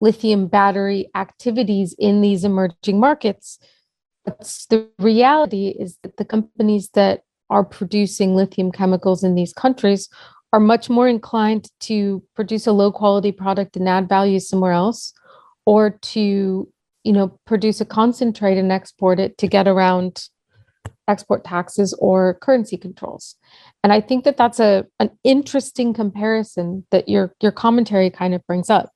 lithium 0.00 0.46
battery 0.46 1.08
activities 1.14 1.94
in 1.98 2.20
these 2.20 2.44
emerging 2.44 2.98
markets. 2.98 3.58
But 4.24 4.40
the 4.70 4.88
reality 4.98 5.68
is 5.68 5.98
that 6.02 6.16
the 6.16 6.24
companies 6.24 6.88
that 6.94 7.22
are 7.50 7.64
producing 7.64 8.34
lithium 8.34 8.72
chemicals 8.72 9.22
in 9.22 9.34
these 9.34 9.52
countries 9.52 10.08
are 10.52 10.60
much 10.60 10.88
more 10.88 11.08
inclined 11.08 11.68
to 11.80 12.22
produce 12.34 12.66
a 12.66 12.72
low 12.72 12.90
quality 12.90 13.32
product 13.32 13.76
and 13.76 13.88
add 13.88 14.08
value 14.08 14.40
somewhere 14.40 14.72
else 14.72 15.12
or 15.64 15.90
to 15.90 16.68
you 17.04 17.12
know 17.12 17.38
produce 17.46 17.80
a 17.80 17.84
concentrate 17.84 18.58
and 18.58 18.72
export 18.72 19.20
it 19.20 19.36
to 19.38 19.46
get 19.46 19.68
around 19.68 20.28
export 21.08 21.44
taxes 21.44 21.94
or 22.00 22.34
currency 22.40 22.76
controls. 22.76 23.36
And 23.84 23.92
i 23.92 24.00
think 24.00 24.24
that 24.24 24.36
that's 24.36 24.60
a 24.60 24.84
an 24.98 25.10
interesting 25.24 25.92
comparison 25.94 26.86
that 26.90 27.08
your 27.08 27.32
your 27.40 27.52
commentary 27.52 28.10
kind 28.10 28.34
of 28.34 28.44
brings 28.46 28.70
up 28.70 28.90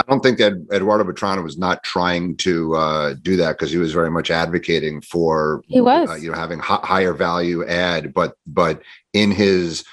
I 0.00 0.10
don't 0.10 0.22
think 0.22 0.38
that 0.38 0.54
Eduardo 0.72 1.04
Bitrán 1.04 1.42
was 1.42 1.58
not 1.58 1.82
trying 1.82 2.36
to 2.38 2.74
uh, 2.74 3.14
do 3.20 3.36
that 3.36 3.52
because 3.52 3.70
he 3.70 3.76
was 3.76 3.92
very 3.92 4.10
much 4.10 4.30
advocating 4.30 5.02
for 5.02 5.62
he 5.66 5.80
was 5.80 6.08
uh, 6.08 6.14
you 6.14 6.30
know 6.30 6.36
having 6.36 6.58
h- 6.60 6.64
higher 6.64 7.12
value 7.12 7.66
add, 7.66 8.14
but 8.14 8.34
but 8.46 8.82
in 9.12 9.30
his 9.30 9.84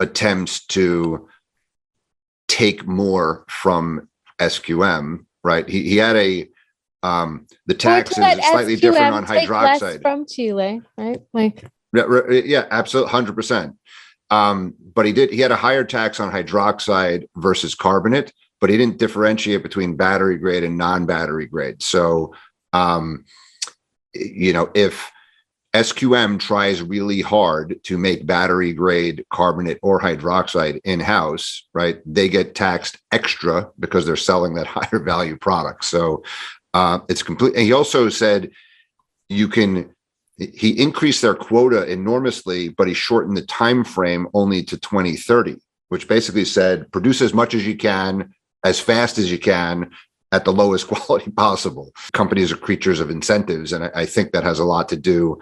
attempts 0.00 0.66
to 0.66 1.28
take 2.48 2.86
more 2.86 3.44
from 3.48 4.08
SQM, 4.40 5.26
right? 5.44 5.68
He 5.68 5.88
he 5.88 5.96
had 5.96 6.16
a 6.16 6.48
um 7.04 7.46
the 7.66 7.74
tax 7.74 8.10
is 8.10 8.16
slightly 8.16 8.76
SQM 8.76 8.80
different 8.80 9.14
on 9.14 9.26
hydroxide 9.26 10.02
from 10.02 10.26
Chile, 10.26 10.82
right? 10.98 11.20
Like 11.32 11.64
yeah, 11.94 12.42
yeah 12.44 12.66
absolutely, 12.70 13.12
hundred 13.12 13.36
percent. 13.36 13.76
Um, 14.28 14.74
but 14.92 15.06
he 15.06 15.12
did 15.12 15.30
he 15.30 15.40
had 15.40 15.52
a 15.52 15.56
higher 15.56 15.84
tax 15.84 16.18
on 16.18 16.32
hydroxide 16.32 17.28
versus 17.36 17.76
carbonate 17.76 18.32
but 18.60 18.70
he 18.70 18.76
didn't 18.76 18.98
differentiate 18.98 19.62
between 19.62 19.96
battery 19.96 20.38
grade 20.38 20.64
and 20.64 20.78
non-battery 20.78 21.46
grade. 21.46 21.82
So, 21.82 22.34
um, 22.72 23.24
you 24.14 24.52
know, 24.52 24.70
if 24.74 25.10
SQM 25.76 26.40
tries 26.40 26.82
really 26.82 27.20
hard 27.20 27.78
to 27.84 27.98
make 27.98 28.26
battery 28.26 28.72
grade 28.72 29.26
carbonate 29.30 29.78
or 29.82 30.00
hydroxide 30.00 30.80
in 30.84 31.00
house, 31.00 31.66
right? 31.74 32.00
They 32.06 32.28
get 32.28 32.54
taxed 32.54 32.98
extra 33.12 33.70
because 33.78 34.06
they're 34.06 34.16
selling 34.16 34.54
that 34.54 34.66
higher 34.66 35.00
value 35.00 35.36
product. 35.36 35.84
So 35.84 36.22
uh, 36.72 37.00
it's 37.08 37.22
complete. 37.22 37.54
And 37.54 37.64
he 37.64 37.72
also 37.72 38.08
said 38.08 38.50
you 39.28 39.48
can. 39.48 39.92
He 40.38 40.78
increased 40.78 41.22
their 41.22 41.34
quota 41.34 41.90
enormously, 41.90 42.68
but 42.68 42.86
he 42.86 42.92
shortened 42.92 43.38
the 43.38 43.46
time 43.46 43.84
frame 43.84 44.28
only 44.34 44.62
to 44.64 44.76
2030, 44.76 45.56
which 45.88 46.08
basically 46.08 46.44
said 46.44 46.92
produce 46.92 47.22
as 47.22 47.32
much 47.32 47.54
as 47.54 47.66
you 47.66 47.74
can 47.74 48.34
as 48.66 48.80
fast 48.80 49.16
as 49.16 49.30
you 49.30 49.38
can 49.38 49.90
at 50.32 50.44
the 50.44 50.52
lowest 50.52 50.88
quality 50.92 51.30
possible. 51.30 51.92
Companies 52.12 52.50
are 52.52 52.56
creatures 52.56 53.00
of 53.00 53.10
incentives. 53.10 53.72
And 53.72 53.90
I, 53.94 54.04
think 54.06 54.32
that 54.32 54.44
has 54.44 54.58
a 54.58 54.64
lot 54.64 54.88
to 54.88 54.96
do 54.96 55.38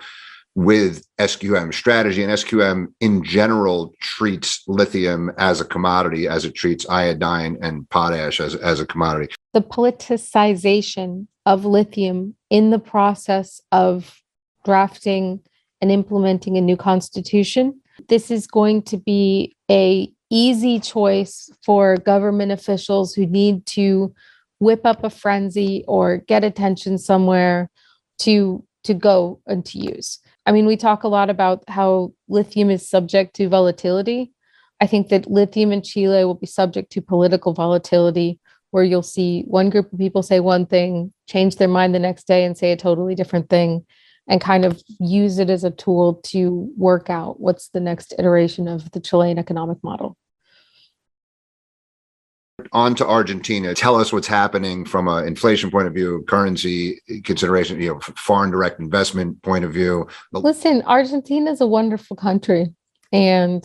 with 0.55 1.05
SQM 1.19 1.73
strategy. 1.73 2.23
And 2.23 2.33
SQM 2.33 2.93
in 3.01 3.25
general 3.25 3.93
treats 4.01 4.63
lithium 4.69 5.33
as 5.39 5.61
a 5.61 5.65
commodity, 5.65 6.29
as 6.29 6.45
it 6.45 6.55
treats 6.55 6.89
iodine 6.89 7.59
and 7.63 7.89
potash 7.89 8.41
as, 8.41 8.55
as 8.55 8.79
a 8.79 8.87
commodity. 8.87 9.35
The 9.55 9.63
politicization 9.63 11.27
of 11.47 11.65
lithium 11.65 12.37
in 12.51 12.71
the 12.71 12.79
process 12.79 13.61
of 13.73 14.21
drafting 14.65 15.41
and 15.81 15.91
implementing 15.91 16.57
a 16.57 16.61
new 16.61 16.77
constitution. 16.77 17.81
This 18.09 18.31
is 18.31 18.47
going 18.47 18.83
to 18.83 18.97
be 18.97 19.55
a 19.71 20.14
easy 20.31 20.81
choice 20.81 21.51
for 21.65 21.97
government 21.97 22.53
officials 22.53 23.15
who 23.15 23.27
need 23.27 23.67
to 23.67 24.15
whip 24.59 24.85
up 24.85 25.05
a 25.05 25.11
frenzy 25.11 25.85
or 25.87 26.19
get 26.19 26.45
attention 26.45 26.99
somewhere 26.99 27.71
to 28.19 28.65
to 28.85 28.95
go 28.95 29.41
and 29.47 29.65
to 29.65 29.79
use. 29.79 30.21
I 30.47 30.53
mean, 30.53 30.67
we 30.67 30.77
talk 30.77 31.05
a 31.05 31.09
lot 31.09 31.31
about 31.31 31.65
how 31.69 32.13
lithium 32.29 32.71
is 32.71 32.89
subject 32.89 33.35
to 33.37 33.49
volatility. 33.49 34.33
I 34.81 34.87
think 34.87 35.09
that 35.09 35.31
lithium 35.31 35.73
in 35.73 35.83
Chile 35.83 36.25
will 36.25 36.35
be 36.35 36.47
subject 36.47 36.93
to 36.93 37.01
political 37.01 37.55
volatility, 37.55 38.39
where 38.73 38.85
you'll 38.85 39.03
see 39.03 39.45
one 39.47 39.71
group 39.71 39.91
of 39.93 39.99
people 39.99 40.23
say 40.23 40.41
one 40.41 40.67
thing, 40.67 41.13
change 41.29 41.57
their 41.57 41.69
mind 41.69 41.95
the 41.95 41.99
next 41.99 42.27
day 42.27 42.45
and 42.45 42.59
say 42.59 42.73
a 42.73 42.77
totally 42.77 43.15
different 43.15 43.49
thing, 43.49 43.87
and 44.27 44.41
kind 44.41 44.65
of 44.65 44.83
use 45.01 45.39
it 45.39 45.51
as 45.51 45.65
a 45.65 45.71
tool 45.71 46.15
to 46.25 46.71
work 46.77 47.11
out 47.11 47.41
what's 47.41 47.69
the 47.69 47.81
next 47.81 48.15
iteration 48.19 48.69
of 48.69 48.91
the 48.93 49.01
Chilean 49.01 49.39
economic 49.39 49.83
model 49.83 50.17
on 52.73 52.95
to 52.97 53.07
Argentina. 53.07 53.75
Tell 53.75 53.97
us 53.97 54.13
what's 54.13 54.27
happening 54.27 54.85
from 54.85 55.09
an 55.09 55.27
inflation 55.27 55.71
point 55.71 55.87
of 55.87 55.95
view, 55.95 56.25
currency 56.29 57.01
consideration, 57.25 57.81
you 57.81 57.95
know, 57.95 58.01
foreign 58.01 58.51
direct 58.51 58.81
investment 58.81 59.43
point 59.43 59.65
of 59.65 59.73
view. 59.73 60.07
Listen, 60.33 60.83
Argentina 60.87 61.51
is 61.51 61.61
a 61.61 61.67
wonderful 61.67 62.17
country, 62.17 62.73
and 63.13 63.65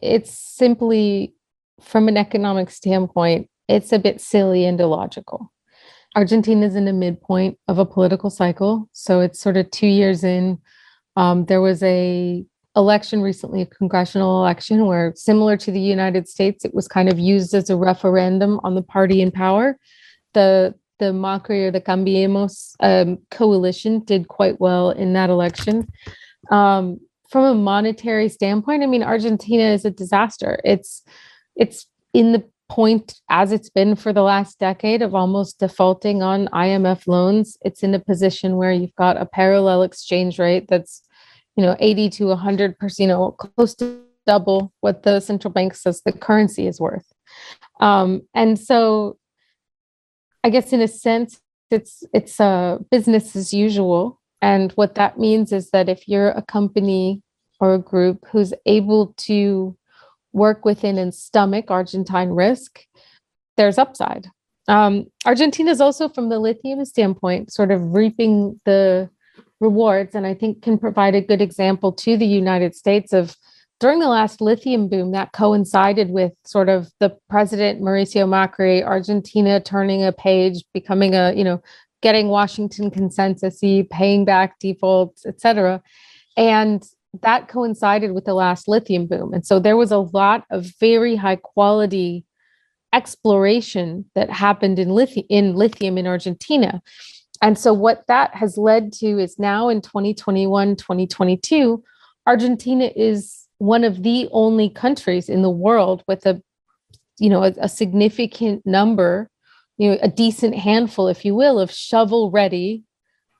it's 0.00 0.32
simply 0.32 1.34
from 1.80 2.08
an 2.08 2.16
economic 2.16 2.70
standpoint, 2.70 3.48
it's 3.68 3.92
a 3.92 3.98
bit 3.98 4.20
silly 4.20 4.64
and 4.64 4.80
illogical. 4.80 5.52
Argentina 6.18 6.66
is 6.66 6.74
in 6.74 6.84
the 6.84 6.92
midpoint 6.92 7.56
of 7.68 7.78
a 7.78 7.86
political 7.86 8.28
cycle, 8.28 8.88
so 8.90 9.20
it's 9.20 9.38
sort 9.38 9.56
of 9.56 9.70
two 9.70 9.86
years 9.86 10.24
in. 10.24 10.58
Um, 11.14 11.44
there 11.44 11.60
was 11.60 11.80
a 11.84 12.44
election 12.74 13.22
recently, 13.22 13.62
a 13.62 13.66
congressional 13.66 14.40
election, 14.40 14.86
where 14.86 15.12
similar 15.14 15.56
to 15.58 15.70
the 15.70 15.80
United 15.80 16.28
States, 16.28 16.64
it 16.64 16.74
was 16.74 16.88
kind 16.88 17.08
of 17.08 17.20
used 17.20 17.54
as 17.54 17.70
a 17.70 17.76
referendum 17.76 18.58
on 18.64 18.74
the 18.74 18.82
party 18.82 19.22
in 19.22 19.30
power. 19.30 19.78
The 20.34 20.74
the 20.98 21.12
Macri 21.12 21.68
or 21.68 21.70
the 21.70 21.80
Cambiemos 21.80 22.74
um, 22.80 23.18
coalition 23.30 24.00
did 24.00 24.26
quite 24.26 24.60
well 24.60 24.90
in 24.90 25.12
that 25.12 25.30
election. 25.30 25.86
Um, 26.50 26.98
from 27.30 27.44
a 27.44 27.54
monetary 27.54 28.28
standpoint, 28.28 28.82
I 28.82 28.86
mean, 28.86 29.04
Argentina 29.04 29.70
is 29.70 29.84
a 29.84 29.90
disaster. 29.92 30.58
It's 30.64 31.04
it's 31.54 31.86
in 32.12 32.32
the 32.32 32.42
point 32.68 33.20
as 33.30 33.52
it's 33.52 33.70
been 33.70 33.96
for 33.96 34.12
the 34.12 34.22
last 34.22 34.58
decade 34.58 35.02
of 35.02 35.14
almost 35.14 35.58
defaulting 35.58 36.22
on 36.22 36.48
IMF 36.48 37.06
loans. 37.06 37.56
It's 37.62 37.82
in 37.82 37.94
a 37.94 38.00
position 38.00 38.56
where 38.56 38.72
you've 38.72 38.94
got 38.94 39.16
a 39.16 39.26
parallel 39.26 39.82
exchange 39.82 40.38
rate 40.38 40.66
that's 40.68 41.02
you 41.58 41.64
know 41.64 41.76
80 41.80 42.10
to 42.10 42.26
100 42.26 42.78
percent 42.78 43.08
you 43.08 43.14
know 43.14 43.32
close 43.32 43.74
to 43.74 44.00
double 44.26 44.72
what 44.80 45.02
the 45.02 45.20
central 45.20 45.52
bank 45.52 45.74
says 45.74 46.00
the 46.02 46.12
currency 46.12 46.66
is 46.66 46.80
worth 46.80 47.12
um, 47.80 48.22
and 48.34 48.58
so 48.58 49.18
i 50.44 50.50
guess 50.50 50.72
in 50.72 50.80
a 50.80 50.88
sense 50.88 51.40
it's 51.70 52.04
it's 52.14 52.38
a 52.38 52.78
business 52.90 53.34
as 53.34 53.52
usual 53.52 54.20
and 54.40 54.72
what 54.72 54.94
that 54.94 55.18
means 55.18 55.52
is 55.52 55.70
that 55.70 55.88
if 55.88 56.06
you're 56.06 56.30
a 56.30 56.42
company 56.42 57.22
or 57.60 57.74
a 57.74 57.78
group 57.78 58.24
who's 58.30 58.54
able 58.66 59.12
to 59.16 59.76
work 60.32 60.64
within 60.64 60.98
and 60.98 61.14
stomach 61.14 61.70
argentine 61.70 62.30
risk 62.30 62.80
there's 63.56 63.78
upside 63.78 64.28
um, 64.68 65.06
argentina 65.24 65.70
is 65.70 65.80
also 65.80 66.08
from 66.08 66.28
the 66.28 66.38
lithium 66.38 66.84
standpoint 66.84 67.52
sort 67.52 67.70
of 67.70 67.94
reaping 67.94 68.60
the 68.64 69.08
rewards 69.60 70.14
and 70.14 70.26
I 70.26 70.34
think 70.34 70.62
can 70.62 70.78
provide 70.78 71.14
a 71.14 71.20
good 71.20 71.42
example 71.42 71.92
to 71.92 72.16
the 72.16 72.26
United 72.26 72.74
States 72.74 73.12
of 73.12 73.36
during 73.80 74.00
the 74.00 74.08
last 74.08 74.40
lithium 74.40 74.88
boom 74.88 75.12
that 75.12 75.32
coincided 75.32 76.10
with 76.10 76.32
sort 76.44 76.68
of 76.68 76.90
the 76.98 77.16
president 77.30 77.80
Mauricio 77.80 78.26
Macri, 78.26 78.84
Argentina 78.84 79.60
turning 79.60 80.04
a 80.04 80.12
page, 80.12 80.64
becoming 80.74 81.14
a, 81.14 81.32
you 81.32 81.44
know, 81.44 81.62
getting 82.02 82.28
Washington 82.28 82.90
consensus, 82.90 83.60
paying 83.90 84.24
back 84.24 84.58
defaults, 84.58 85.24
et 85.26 85.40
cetera. 85.40 85.80
And 86.36 86.82
that 87.22 87.48
coincided 87.48 88.12
with 88.12 88.24
the 88.24 88.34
last 88.34 88.68
lithium 88.68 89.06
boom. 89.06 89.32
And 89.32 89.44
so 89.46 89.58
there 89.58 89.76
was 89.76 89.90
a 89.90 89.98
lot 89.98 90.44
of 90.50 90.72
very 90.78 91.16
high 91.16 91.36
quality 91.36 92.24
exploration 92.92 94.04
that 94.14 94.30
happened 94.30 94.78
in 94.78 94.90
lithium 94.90 95.26
in 95.28 95.54
lithium 95.54 95.98
in 95.98 96.06
Argentina. 96.06 96.82
And 97.40 97.58
so 97.58 97.72
what 97.72 98.04
that 98.08 98.34
has 98.34 98.58
led 98.58 98.92
to 98.94 99.18
is 99.18 99.38
now 99.38 99.68
in 99.68 99.80
2021, 99.80 100.76
2022, 100.76 101.82
Argentina 102.26 102.90
is 102.96 103.46
one 103.58 103.84
of 103.84 104.02
the 104.02 104.28
only 104.32 104.68
countries 104.68 105.28
in 105.28 105.42
the 105.42 105.50
world 105.50 106.02
with 106.08 106.26
a 106.26 106.42
you 107.18 107.28
know 107.28 107.42
a, 107.42 107.52
a 107.58 107.68
significant 107.68 108.64
number, 108.66 109.30
you 109.76 109.90
know, 109.90 109.98
a 110.02 110.08
decent 110.08 110.54
handful, 110.54 111.08
if 111.08 111.24
you 111.24 111.34
will, 111.34 111.58
of 111.58 111.72
shovel 111.72 112.30
ready 112.30 112.84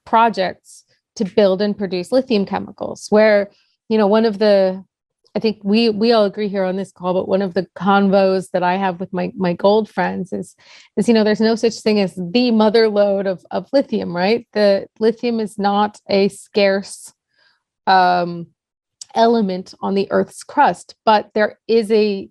projects 0.04 0.84
to 1.18 1.24
build 1.24 1.62
and 1.62 1.76
produce 1.76 2.12
lithium 2.12 2.46
chemicals 2.46 3.06
where 3.10 3.50
you 3.88 3.98
know 3.98 4.06
one 4.06 4.24
of 4.24 4.38
the 4.38 4.84
I 5.34 5.40
think 5.40 5.60
we 5.62 5.90
we 5.90 6.10
all 6.10 6.24
agree 6.24 6.48
here 6.48 6.64
on 6.64 6.74
this 6.74 6.90
call, 6.90 7.14
but 7.14 7.28
one 7.28 7.42
of 7.42 7.54
the 7.54 7.66
convos 7.76 8.50
that 8.50 8.64
I 8.64 8.76
have 8.76 8.98
with 8.98 9.12
my 9.12 9.30
my 9.36 9.52
gold 9.52 9.88
friends 9.88 10.32
is 10.32 10.56
is 10.96 11.06
you 11.06 11.14
know 11.14 11.22
there's 11.22 11.40
no 11.40 11.54
such 11.54 11.74
thing 11.80 12.00
as 12.00 12.14
the 12.16 12.50
mother 12.50 12.88
lode 12.88 13.26
of 13.26 13.44
of 13.50 13.68
lithium, 13.72 14.16
right? 14.16 14.48
The 14.52 14.88
lithium 14.98 15.38
is 15.38 15.58
not 15.58 16.00
a 16.08 16.28
scarce 16.28 17.12
um, 17.86 18.48
element 19.14 19.74
on 19.80 19.94
the 19.94 20.10
Earth's 20.10 20.42
crust, 20.42 20.96
but 21.04 21.30
there 21.34 21.58
is 21.68 21.92
a 21.92 22.28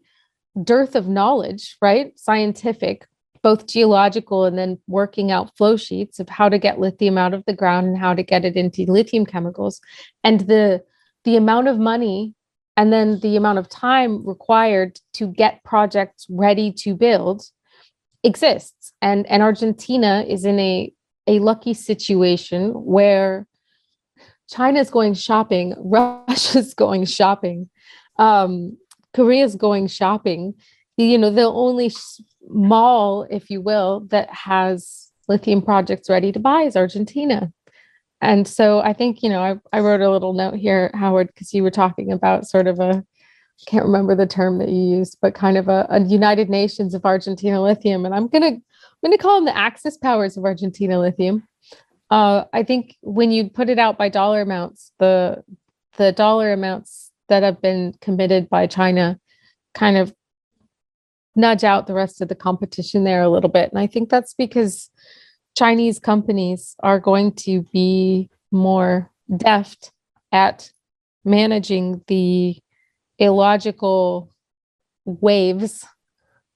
dearth 0.61 0.95
of 0.95 1.07
knowledge, 1.07 1.77
right? 1.81 2.17
Scientific, 2.19 3.07
both 3.41 3.67
geological 3.67 4.45
and 4.45 4.57
then 4.57 4.79
working 4.87 5.31
out 5.31 5.55
flow 5.57 5.77
sheets 5.77 6.19
of 6.19 6.29
how 6.29 6.49
to 6.49 6.57
get 6.57 6.79
lithium 6.79 7.17
out 7.17 7.33
of 7.33 7.43
the 7.45 7.53
ground 7.53 7.87
and 7.87 7.97
how 7.97 8.13
to 8.13 8.23
get 8.23 8.45
it 8.45 8.55
into 8.55 8.91
lithium 8.91 9.25
chemicals, 9.25 9.81
and 10.23 10.41
the 10.41 10.83
the 11.23 11.35
amount 11.35 11.67
of 11.67 11.79
money 11.79 12.33
and 12.75 12.93
then 12.93 13.19
the 13.21 13.35
amount 13.35 13.57
of 13.57 13.67
time 13.67 14.25
required 14.25 14.99
to 15.13 15.27
get 15.27 15.63
projects 15.63 16.27
ready 16.29 16.71
to 16.71 16.95
build 16.95 17.43
exists. 18.23 18.93
And 19.01 19.25
and 19.27 19.43
argentina 19.43 20.25
is 20.27 20.45
in 20.45 20.59
a 20.59 20.91
a 21.27 21.39
lucky 21.39 21.73
situation 21.73 22.71
where 22.71 23.47
china's 24.49 24.89
going 24.89 25.13
shopping 25.13 25.75
russia's 25.77 26.73
going 26.73 27.03
shopping 27.05 27.69
um, 28.17 28.77
korea's 29.13 29.55
going 29.55 29.87
shopping. 29.87 30.53
You 30.97 31.17
know 31.17 31.29
the 31.29 31.43
only 31.43 31.91
mall 32.49 33.27
if 33.29 33.49
you 33.49 33.61
will 33.61 34.01
that 34.09 34.29
has 34.29 35.11
lithium 35.27 35.61
projects 35.61 36.09
ready 36.09 36.31
to 36.31 36.39
buy 36.39 36.61
is 36.61 36.75
argentina 36.75 37.51
and 38.21 38.47
so 38.47 38.79
I 38.79 38.93
think, 38.93 39.21
you 39.21 39.29
know, 39.29 39.41
I, 39.41 39.77
I 39.77 39.81
wrote 39.81 40.01
a 40.01 40.09
little 40.09 40.33
note 40.33 40.55
here, 40.55 40.89
Howard, 40.95 41.27
because 41.27 41.53
you 41.53 41.61
were 41.61 41.71
talking 41.71 42.11
about 42.11 42.47
sort 42.47 42.67
of 42.67 42.79
a, 42.79 43.03
can't 43.67 43.85
remember 43.85 44.15
the 44.15 44.27
term 44.27 44.59
that 44.59 44.69
you 44.69 44.97
used, 44.97 45.17
but 45.21 45.35
kind 45.35 45.57
of 45.57 45.67
a, 45.67 45.85
a 45.89 46.01
United 46.01 46.49
Nations 46.49 46.93
of 46.93 47.05
Argentina 47.05 47.61
Lithium. 47.61 48.05
And 48.05 48.13
I'm 48.13 48.27
gonna 48.27 48.47
I'm 48.47 48.61
gonna 49.03 49.17
call 49.17 49.35
them 49.35 49.45
the 49.45 49.57
Axis 49.57 49.97
powers 49.97 50.37
of 50.37 50.45
Argentina 50.45 50.99
Lithium. 50.99 51.47
Uh, 52.09 52.45
I 52.53 52.63
think 52.63 52.95
when 53.01 53.31
you 53.31 53.49
put 53.49 53.69
it 53.69 53.79
out 53.79 53.97
by 53.97 54.09
dollar 54.09 54.41
amounts, 54.41 54.91
the 54.99 55.43
the 55.97 56.11
dollar 56.11 56.53
amounts 56.53 57.11
that 57.29 57.43
have 57.43 57.61
been 57.61 57.95
committed 57.99 58.47
by 58.47 58.67
China 58.67 59.19
kind 59.73 59.97
of 59.97 60.13
nudge 61.37 61.63
out 61.63 61.87
the 61.87 61.93
rest 61.93 62.19
of 62.19 62.27
the 62.27 62.35
competition 62.35 63.03
there 63.03 63.21
a 63.21 63.29
little 63.29 63.49
bit. 63.49 63.69
And 63.69 63.79
I 63.79 63.87
think 63.87 64.09
that's 64.09 64.33
because 64.33 64.89
Chinese 65.55 65.99
companies 65.99 66.75
are 66.81 66.99
going 66.99 67.31
to 67.33 67.61
be 67.71 68.29
more 68.51 69.11
deft 69.37 69.91
at 70.31 70.71
managing 71.23 72.01
the 72.07 72.57
illogical 73.19 74.33
waves 75.05 75.85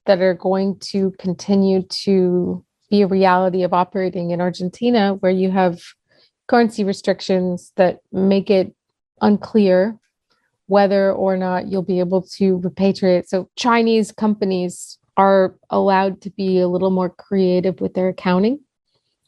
that 0.06 0.22
are 0.22 0.34
going 0.34 0.78
to 0.80 1.12
continue 1.20 1.84
to 1.84 2.66
be 2.90 3.02
a 3.02 3.08
reality 3.08 3.64
of 3.64 3.74
operating 3.74 4.32
in 4.32 4.42
Argentina, 4.42 5.14
where 5.16 5.32
you 5.32 5.52
have 5.52 5.80
currency 6.48 6.84
restrictions 6.84 7.72
that 7.78 8.00
make 8.12 8.50
it 8.50 8.76
unclear 9.22 9.98
whether 10.72 11.12
or 11.12 11.36
not 11.38 11.68
you'll 11.68 11.82
be 11.82 12.00
able 12.00 12.22
to 12.22 12.60
repatriate. 12.60 13.28
So, 13.28 13.50
Chinese 13.56 14.12
companies 14.12 14.98
are 15.18 15.56
allowed 15.70 16.22
to 16.22 16.30
be 16.32 16.60
a 16.60 16.68
little 16.68 16.92
more 16.92 17.10
creative 17.10 17.82
with 17.82 17.94
their 17.94 18.10
accounting 18.10 18.60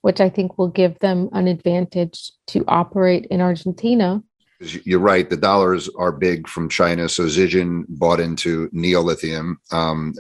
which 0.03 0.19
I 0.19 0.29
think 0.29 0.57
will 0.57 0.67
give 0.67 0.99
them 0.99 1.29
an 1.31 1.47
advantage 1.47 2.33
to 2.47 2.65
operate 2.67 3.25
in 3.31 3.39
Argentina. 3.39 4.21
You're 4.59 4.99
right. 4.99 5.29
The 5.29 5.37
dollars 5.37 5.89
are 5.97 6.11
big 6.11 6.47
from 6.47 6.67
China. 6.67 7.07
So 7.07 7.23
Zijin 7.23 7.85
bought 7.87 8.19
into 8.19 8.69
Neo 8.73 9.01
Lithium, 9.01 9.59
um, 9.71 10.13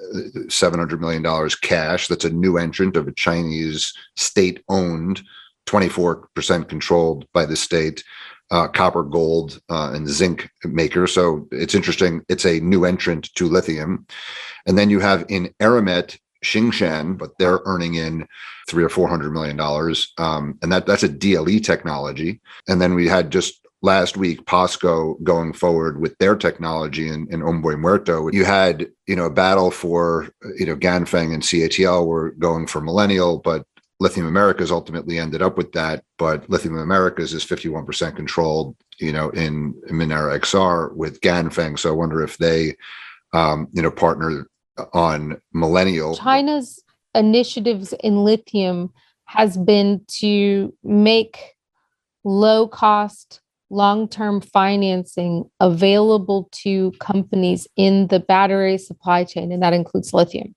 $700 0.47 0.99
million 1.01 1.49
cash. 1.61 2.07
That's 2.07 2.23
a 2.23 2.29
new 2.29 2.57
entrant 2.57 2.95
of 2.95 3.09
a 3.09 3.13
Chinese 3.13 3.93
state 4.15 4.63
owned, 4.69 5.21
24% 5.67 6.69
controlled 6.69 7.27
by 7.33 7.45
the 7.45 7.57
state. 7.57 8.05
Uh, 8.53 8.67
copper, 8.67 9.01
gold, 9.01 9.59
uh, 9.69 9.91
and 9.95 10.07
zinc 10.07 10.47
maker. 10.63 11.07
So 11.07 11.47
it's 11.51 11.73
interesting. 11.73 12.21
It's 12.29 12.45
a 12.45 12.59
new 12.59 12.85
entrant 12.85 13.33
to 13.33 13.47
lithium. 13.47 14.05
And 14.67 14.77
then 14.77 14.91
you 14.91 14.99
have 14.99 15.25
in 15.27 15.51
Eramet 15.59 16.19
Tsingshan, 16.43 17.17
but 17.17 17.31
they're 17.39 17.61
earning 17.65 17.95
in 17.95 18.27
three 18.69 18.83
or 18.83 18.89
four 18.89 19.07
hundred 19.07 19.31
million 19.31 19.57
dollars, 19.57 20.13
um, 20.17 20.57
and 20.61 20.71
that 20.71 20.85
that's 20.85 21.03
a 21.03 21.09
DLE 21.09 21.63
technology. 21.63 22.41
And 22.67 22.81
then 22.81 22.93
we 22.93 23.07
had 23.07 23.31
just 23.31 23.65
last 23.81 24.15
week 24.15 24.45
POSCO 24.45 25.21
going 25.23 25.53
forward 25.53 25.99
with 25.99 26.17
their 26.17 26.35
technology 26.35 27.09
in, 27.09 27.27
in 27.31 27.41
Hombre 27.41 27.77
Muerto. 27.77 28.29
You 28.31 28.45
had 28.45 28.87
you 29.07 29.15
know 29.15 29.25
a 29.25 29.31
battle 29.31 29.71
for 29.71 30.29
you 30.57 30.65
know 30.65 30.75
Ganfeng 30.75 31.33
and 31.33 31.43
CATL 31.43 32.05
were 32.05 32.31
going 32.31 32.67
for 32.67 32.81
Millennial, 32.81 33.39
but 33.39 33.65
Lithium 34.03 34.27
Americas 34.27 34.69
ultimately 34.69 35.17
ended 35.17 35.41
up 35.41 35.55
with 35.55 35.71
that. 35.71 36.03
But 36.17 36.49
Lithium 36.49 36.77
Americas 36.77 37.33
is 37.33 37.45
51% 37.45 38.17
controlled, 38.17 38.75
you 38.99 39.13
know, 39.13 39.29
in 39.29 39.73
Minera 39.89 40.37
Exar 40.37 40.93
with 40.93 41.21
Ganfeng. 41.21 41.79
So 41.79 41.89
I 41.89 41.93
wonder 41.93 42.21
if 42.21 42.37
they, 42.37 42.75
um, 43.31 43.69
you 43.71 43.81
know, 43.81 43.89
partner 43.89 44.47
on 44.93 45.41
millennial. 45.53 46.17
China's 46.17 46.83
initiatives 47.15 47.93
in 48.03 48.25
lithium 48.25 48.91
has 49.25 49.57
been 49.57 50.01
to 50.07 50.73
make 50.83 51.53
low 52.25 52.67
cost 52.67 53.39
long-term 53.69 54.41
financing 54.41 55.49
available 55.61 56.49
to 56.51 56.91
companies 56.99 57.67
in 57.77 58.07
the 58.07 58.19
battery 58.19 58.77
supply 58.77 59.23
chain 59.23 59.51
and 59.51 59.63
that 59.63 59.73
includes 59.73 60.13
lithium 60.13 60.53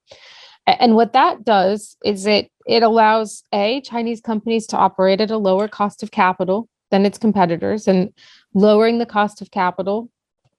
and 0.66 0.94
what 0.94 1.12
that 1.12 1.44
does 1.44 1.96
is 2.04 2.26
it 2.26 2.50
it 2.66 2.82
allows 2.82 3.42
a 3.52 3.80
chinese 3.82 4.20
companies 4.20 4.66
to 4.66 4.76
operate 4.76 5.20
at 5.20 5.30
a 5.30 5.38
lower 5.38 5.68
cost 5.68 6.02
of 6.02 6.10
capital 6.10 6.68
than 6.90 7.06
its 7.06 7.18
competitors 7.18 7.86
and 7.88 8.12
lowering 8.54 8.98
the 8.98 9.06
cost 9.06 9.40
of 9.40 9.50
capital 9.50 10.10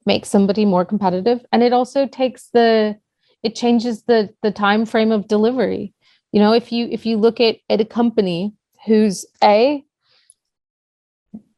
makes 0.06 0.30
somebody 0.30 0.66
more 0.66 0.86
competitive 0.86 1.46
and 1.52 1.64
it 1.64 1.74
also 1.74 2.08
takes 2.08 2.50
the 2.54 2.98
it 3.44 3.56
changes 3.56 4.04
the 4.04 4.34
the 4.42 4.52
time 4.52 4.86
frame 4.86 5.12
of 5.12 5.28
delivery. 5.28 5.94
You 6.32 6.40
know 6.40 6.54
if 6.54 6.72
you 6.72 6.88
if 6.92 7.06
you 7.06 7.18
look 7.18 7.40
at 7.40 7.58
at 7.70 7.82
a 7.82 7.86
company 7.86 8.54
who's 8.86 9.26
a 9.44 9.84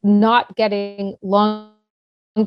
not 0.03 0.55
getting 0.55 1.15
long 1.21 1.71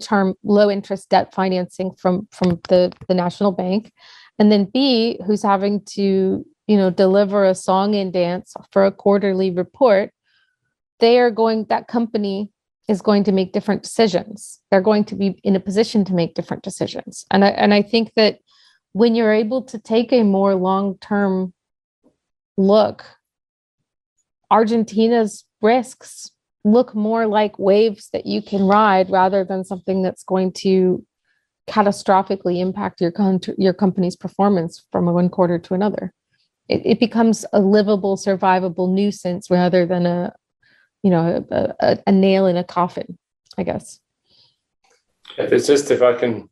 term 0.01 0.35
low 0.43 0.71
interest 0.71 1.09
debt 1.09 1.35
financing 1.35 1.93
from 1.95 2.29
from 2.31 2.61
the 2.69 2.93
the 3.09 3.15
national 3.15 3.53
bank 3.53 3.93
and 4.39 4.51
then 4.51 4.65
b 4.65 5.19
who's 5.27 5.43
having 5.43 5.81
to 5.85 6.45
you 6.67 6.77
know 6.77 6.91
deliver 6.91 7.45
a 7.45 7.55
song 7.55 7.95
and 7.95 8.13
dance 8.13 8.55
for 8.71 8.85
a 8.85 8.93
quarterly 8.93 9.51
report 9.51 10.11
they 11.01 11.19
are 11.19 11.31
going 11.31 11.65
that 11.69 11.89
company 11.89 12.51
is 12.89 13.03
going 13.03 13.25
to 13.25 13.33
make 13.33 13.53
different 13.53 13.83
decisions. 13.83 14.61
They're 14.71 14.81
going 14.81 15.05
to 15.07 15.15
be 15.15 15.39
in 15.43 15.57
a 15.57 15.61
position 15.61 16.05
to 16.07 16.15
make 16.15 16.35
different 16.35 16.63
decisions. 16.63 17.25
And 17.31 17.45
i 17.45 17.49
and 17.49 17.75
i 17.75 17.83
think 17.83 18.13
that 18.15 18.39
when 18.93 19.15
you're 19.15 19.33
able 19.33 19.63
to 19.63 19.79
take 19.79 20.13
a 20.13 20.23
more 20.23 20.55
long 20.55 20.99
term 20.99 21.55
look, 22.57 23.05
Argentina's 24.51 25.45
risks 25.63 26.31
look 26.65 26.95
more 26.95 27.27
like 27.27 27.59
waves 27.59 28.11
that 28.13 28.27
you 28.27 28.43
can 28.43 28.65
ride 28.65 29.11
rather 29.11 29.45
than 29.45 29.65
something 29.65 30.03
that's 30.03 30.25
going 30.25 30.53
to 30.53 31.05
catastrophically 31.69 32.59
impact 32.61 33.01
your 33.01 33.13
country, 33.13 33.55
your 33.59 33.73
company's 33.73 34.17
performance 34.17 34.85
from 34.91 35.07
one 35.07 35.29
quarter 35.29 35.59
to 35.59 35.75
another. 35.75 36.13
It, 36.69 36.83
it 36.85 37.01
becomes 37.01 37.45
a 37.53 37.61
livable, 37.61 38.17
survivable 38.17 38.93
nuisance 38.93 39.51
rather 39.51 39.87
than 39.87 40.07
a, 40.07 40.35
you 41.03 41.11
know, 41.11 41.45
a, 41.51 41.75
a, 41.81 41.99
a 42.07 42.13
nail 42.13 42.47
in 42.47 42.57
a 42.57 42.65
coffin, 42.65 43.19
I 43.59 43.63
guess. 43.63 44.01
If 45.39 45.53
it's 45.53 45.67
just 45.67 45.91
if 45.91 46.03
I 46.03 46.15
can 46.15 46.49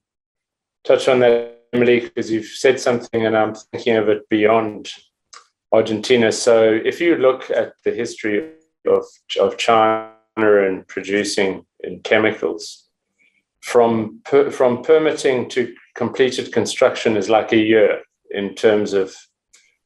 touch 0.85 1.09
on 1.09 1.21
that 1.21 1.61
Emily, 1.73 2.01
because 2.01 2.31
you've 2.31 2.47
said 2.47 2.81
something 2.81 3.27
and 3.27 3.37
I'm 3.37 3.55
thinking 3.55 3.97
of 3.97 4.09
it 4.09 4.29
beyond 4.29 4.91
Argentina. 5.73 6.33
So 6.33 6.81
if 6.85 7.01
you 7.01 7.17
look 7.17 7.51
at 7.51 7.75
the 7.85 7.93
history 7.93 8.55
of, 8.87 9.05
of 9.41 9.57
China 9.57 10.13
and 10.37 10.87
producing 10.89 11.65
in 11.81 12.01
chemicals, 12.01 12.90
from 13.71 14.21
per, 14.25 14.51
from 14.51 14.83
permitting 14.83 15.49
to 15.49 15.73
completed 15.95 16.53
construction 16.53 17.17
is 17.17 17.31
like 17.31 17.53
a 17.53 17.57
year 17.57 18.01
in 18.33 18.53
terms 18.57 18.93
of 18.93 19.15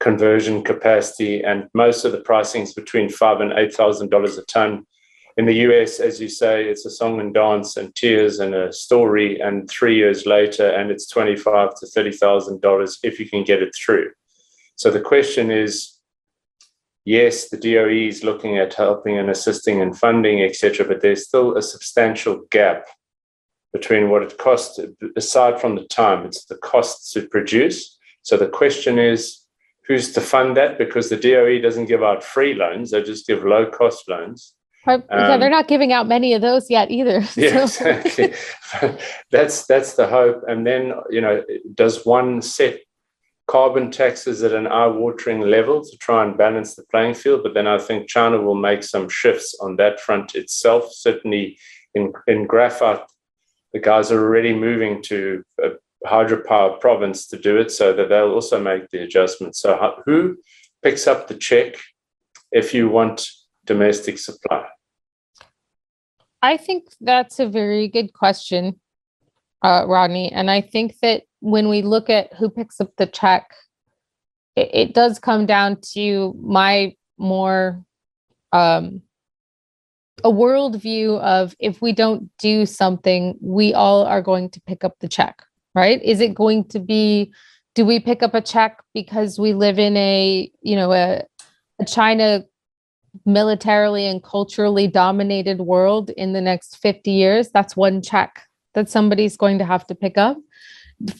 conversion 0.00 0.64
capacity, 0.64 1.42
and 1.42 1.68
most 1.74 2.06
of 2.06 2.12
the 2.12 2.20
pricing 2.20 2.62
is 2.62 2.72
between 2.72 3.10
five 3.10 3.42
and 3.42 3.52
eight 3.52 3.74
thousand 3.74 4.08
dollars 4.08 4.38
a 4.38 4.44
ton. 4.46 4.86
In 5.36 5.44
the 5.44 5.60
US, 5.68 6.00
as 6.00 6.18
you 6.18 6.30
say, 6.30 6.64
it's 6.64 6.86
a 6.86 6.90
song 6.90 7.20
and 7.20 7.34
dance 7.34 7.76
and 7.76 7.94
tears 7.94 8.38
and 8.38 8.54
a 8.54 8.72
story, 8.72 9.38
and 9.38 9.68
three 9.68 9.96
years 9.96 10.24
later, 10.24 10.66
and 10.70 10.90
it's 10.90 11.06
twenty-five 11.06 11.74
to 11.78 11.86
thirty 11.86 12.12
thousand 12.12 12.62
dollars 12.62 12.98
if 13.02 13.20
you 13.20 13.28
can 13.28 13.44
get 13.44 13.62
it 13.62 13.74
through. 13.76 14.10
So 14.76 14.90
the 14.90 15.08
question 15.12 15.50
is, 15.50 15.98
yes, 17.04 17.50
the 17.50 17.58
DOE 17.58 18.08
is 18.08 18.24
looking 18.24 18.56
at 18.56 18.72
helping 18.72 19.18
and 19.18 19.28
assisting 19.28 19.82
and 19.82 19.98
funding, 19.98 20.42
etc., 20.42 20.88
but 20.88 21.02
there's 21.02 21.28
still 21.28 21.58
a 21.58 21.62
substantial 21.62 22.46
gap 22.50 22.86
between 23.74 24.08
what 24.08 24.22
it 24.22 24.38
costs, 24.38 24.78
aside 25.16 25.60
from 25.60 25.74
the 25.74 25.84
time, 25.84 26.24
it's 26.24 26.44
the 26.44 26.56
costs 26.56 27.12
to 27.12 27.26
produce. 27.26 27.98
So 28.22 28.36
the 28.36 28.46
question 28.46 28.98
is, 29.00 29.40
who's 29.86 30.12
to 30.12 30.20
fund 30.20 30.56
that? 30.56 30.78
Because 30.78 31.10
the 31.10 31.16
DOE 31.16 31.60
doesn't 31.60 31.86
give 31.86 32.02
out 32.02 32.22
free 32.22 32.54
loans; 32.54 32.92
they 32.92 33.02
just 33.02 33.26
give 33.26 33.44
low 33.44 33.66
cost 33.66 34.08
loans. 34.08 34.54
Um, 34.86 35.02
yeah, 35.10 35.38
they're 35.38 35.50
not 35.50 35.66
giving 35.66 35.92
out 35.92 36.06
many 36.06 36.34
of 36.34 36.42
those 36.42 36.70
yet 36.70 36.90
either. 36.90 37.22
Yeah, 37.36 37.64
exactly. 37.64 38.34
that's 39.30 39.66
that's 39.66 39.94
the 39.94 40.06
hope. 40.06 40.42
And 40.46 40.64
then 40.64 40.92
you 41.10 41.20
know, 41.20 41.42
does 41.74 42.06
one 42.06 42.42
set 42.42 42.78
carbon 43.46 43.90
taxes 43.90 44.42
at 44.42 44.52
an 44.52 44.66
eye-watering 44.66 45.40
level 45.40 45.84
to 45.84 45.96
try 45.98 46.24
and 46.24 46.38
balance 46.38 46.76
the 46.76 46.84
playing 46.90 47.14
field? 47.14 47.42
But 47.42 47.54
then 47.54 47.66
I 47.66 47.78
think 47.78 48.08
China 48.08 48.40
will 48.40 48.54
make 48.54 48.84
some 48.84 49.08
shifts 49.08 49.56
on 49.60 49.76
that 49.76 50.00
front 50.00 50.36
itself. 50.36 50.92
Certainly, 50.92 51.58
in 51.94 52.12
in 52.28 52.46
graphite, 52.46 53.02
the 53.74 53.80
guys 53.80 54.10
are 54.10 54.22
already 54.22 54.54
moving 54.54 55.02
to 55.02 55.44
a 55.62 55.70
hydropower 56.06 56.80
province 56.80 57.26
to 57.26 57.36
do 57.36 57.58
it, 57.58 57.70
so 57.70 57.92
that 57.92 58.08
they'll 58.08 58.32
also 58.32 58.58
make 58.58 58.88
the 58.90 59.02
adjustments. 59.02 59.60
So 59.60 60.00
who 60.06 60.38
picks 60.82 61.06
up 61.06 61.28
the 61.28 61.34
check 61.34 61.74
if 62.52 62.72
you 62.72 62.88
want 62.88 63.28
domestic 63.66 64.18
supply? 64.18 64.64
I 66.40 66.56
think 66.56 66.84
that's 67.00 67.40
a 67.40 67.48
very 67.48 67.88
good 67.88 68.12
question, 68.12 68.78
uh, 69.62 69.84
Rodney. 69.88 70.30
And 70.30 70.50
I 70.50 70.60
think 70.60 70.98
that 71.00 71.24
when 71.40 71.68
we 71.68 71.82
look 71.82 72.08
at 72.08 72.32
who 72.34 72.50
picks 72.50 72.80
up 72.80 72.92
the 72.96 73.06
check, 73.06 73.50
it, 74.54 74.70
it 74.72 74.94
does 74.94 75.18
come 75.18 75.46
down 75.46 75.78
to 75.94 76.34
my 76.40 76.94
more 77.18 77.82
um, 78.52 79.02
a 80.22 80.30
worldview 80.30 81.20
of 81.20 81.54
if 81.58 81.82
we 81.82 81.92
don't 81.92 82.30
do 82.38 82.66
something, 82.66 83.36
we 83.40 83.74
all 83.74 84.04
are 84.04 84.22
going 84.22 84.50
to 84.50 84.60
pick 84.62 84.84
up 84.84 84.98
the 85.00 85.08
check, 85.08 85.42
right? 85.74 86.02
Is 86.02 86.20
it 86.20 86.34
going 86.34 86.64
to 86.68 86.78
be, 86.78 87.32
do 87.74 87.84
we 87.84 87.98
pick 87.98 88.22
up 88.22 88.34
a 88.34 88.40
check 88.40 88.82
because 88.94 89.38
we 89.38 89.52
live 89.52 89.78
in 89.78 89.96
a, 89.96 90.50
you 90.62 90.76
know, 90.76 90.92
a, 90.92 91.22
a 91.80 91.84
China 91.84 92.44
militarily 93.26 94.06
and 94.06 94.22
culturally 94.22 94.86
dominated 94.86 95.60
world 95.60 96.10
in 96.10 96.32
the 96.32 96.40
next 96.40 96.76
50 96.78 97.10
years, 97.10 97.50
that's 97.50 97.76
one 97.76 98.02
check 98.02 98.42
that 98.74 98.90
somebody's 98.90 99.36
going 99.36 99.58
to 99.58 99.64
have 99.64 99.86
to 99.86 99.94
pick 99.94 100.18
up 100.18 100.36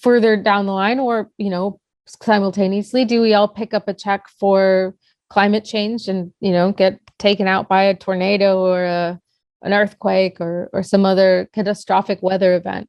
further 0.01 0.37
down 0.37 0.67
the 0.67 0.73
line 0.73 0.99
or 0.99 1.31
you 1.37 1.51
know 1.51 1.81
simultaneously 2.07 3.05
do 3.05 3.21
we 3.21 3.35
all 3.35 3.49
pick 3.49 3.75
up 3.75 3.89
a 3.89 3.95
check 3.95 4.29
for 4.29 4.95
climate 5.35 5.65
change 5.65 6.07
and 6.07 6.33
you 6.39 6.53
know 6.53 6.71
get 6.71 7.01
taken 7.19 7.49
out 7.49 7.69
by 7.69 7.83
a 7.83 7.97
tornado 7.97 8.65
or 8.65 8.85
a, 8.85 9.21
an 9.63 9.73
earthquake 9.73 10.41
or 10.41 10.71
or 10.73 10.81
some 10.81 11.05
other 11.05 11.49
catastrophic 11.53 12.21
weather 12.23 12.55
event. 12.55 12.89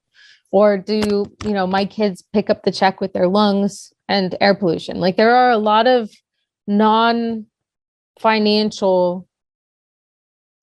Or 0.52 0.78
do 0.78 1.26
you 1.44 1.54
know 1.58 1.66
my 1.66 1.86
kids 1.86 2.24
pick 2.34 2.52
up 2.52 2.62
the 2.62 2.72
check 2.72 3.02
with 3.02 3.14
their 3.14 3.28
lungs 3.28 3.92
and 4.08 4.38
air 4.40 4.54
pollution. 4.54 5.00
Like 5.00 5.18
there 5.18 5.36
are 5.36 5.50
a 5.50 5.58
lot 5.58 5.88
of 5.88 6.12
non 6.68 7.48
financial 8.20 9.28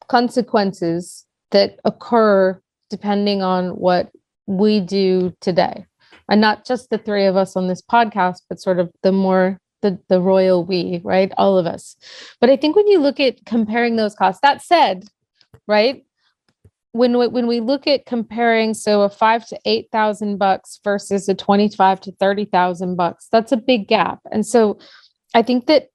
consequences 0.08 1.26
that 1.50 1.80
occur 1.84 2.60
depending 2.90 3.42
on 3.42 3.70
what 3.70 4.12
we 4.46 4.78
do 4.78 5.34
today. 5.40 5.86
And 6.28 6.40
not 6.40 6.64
just 6.64 6.90
the 6.90 6.98
three 6.98 7.26
of 7.26 7.36
us 7.36 7.56
on 7.56 7.66
this 7.66 7.82
podcast 7.82 8.42
but 8.48 8.60
sort 8.60 8.78
of 8.78 8.88
the 9.02 9.10
more 9.10 9.58
the 9.82 9.98
the 10.08 10.20
royal 10.20 10.64
we 10.64 11.00
right? 11.04 11.32
All 11.36 11.58
of 11.58 11.66
us. 11.66 11.96
But 12.40 12.50
i 12.50 12.56
think 12.56 12.76
when 12.76 12.88
you 12.88 12.98
look 13.00 13.20
at 13.20 13.44
comparing 13.44 13.96
those 13.96 14.14
costs 14.14 14.40
that 14.42 14.62
said 14.62 15.08
right? 15.68 16.04
When 16.92 17.16
we, 17.16 17.26
when 17.28 17.46
we 17.46 17.60
look 17.60 17.86
at 17.86 18.04
comparing 18.04 18.74
so 18.74 19.02
a 19.02 19.08
5 19.08 19.46
to 19.48 19.58
8000 19.64 20.36
bucks 20.36 20.78
versus 20.84 21.28
a 21.28 21.34
25 21.34 22.00
to 22.02 22.12
30000 22.12 22.96
bucks 22.96 23.28
that's 23.30 23.52
a 23.52 23.56
big 23.56 23.88
gap. 23.88 24.20
And 24.30 24.46
so 24.46 24.78
i 25.34 25.42
think 25.42 25.66
that 25.66 25.88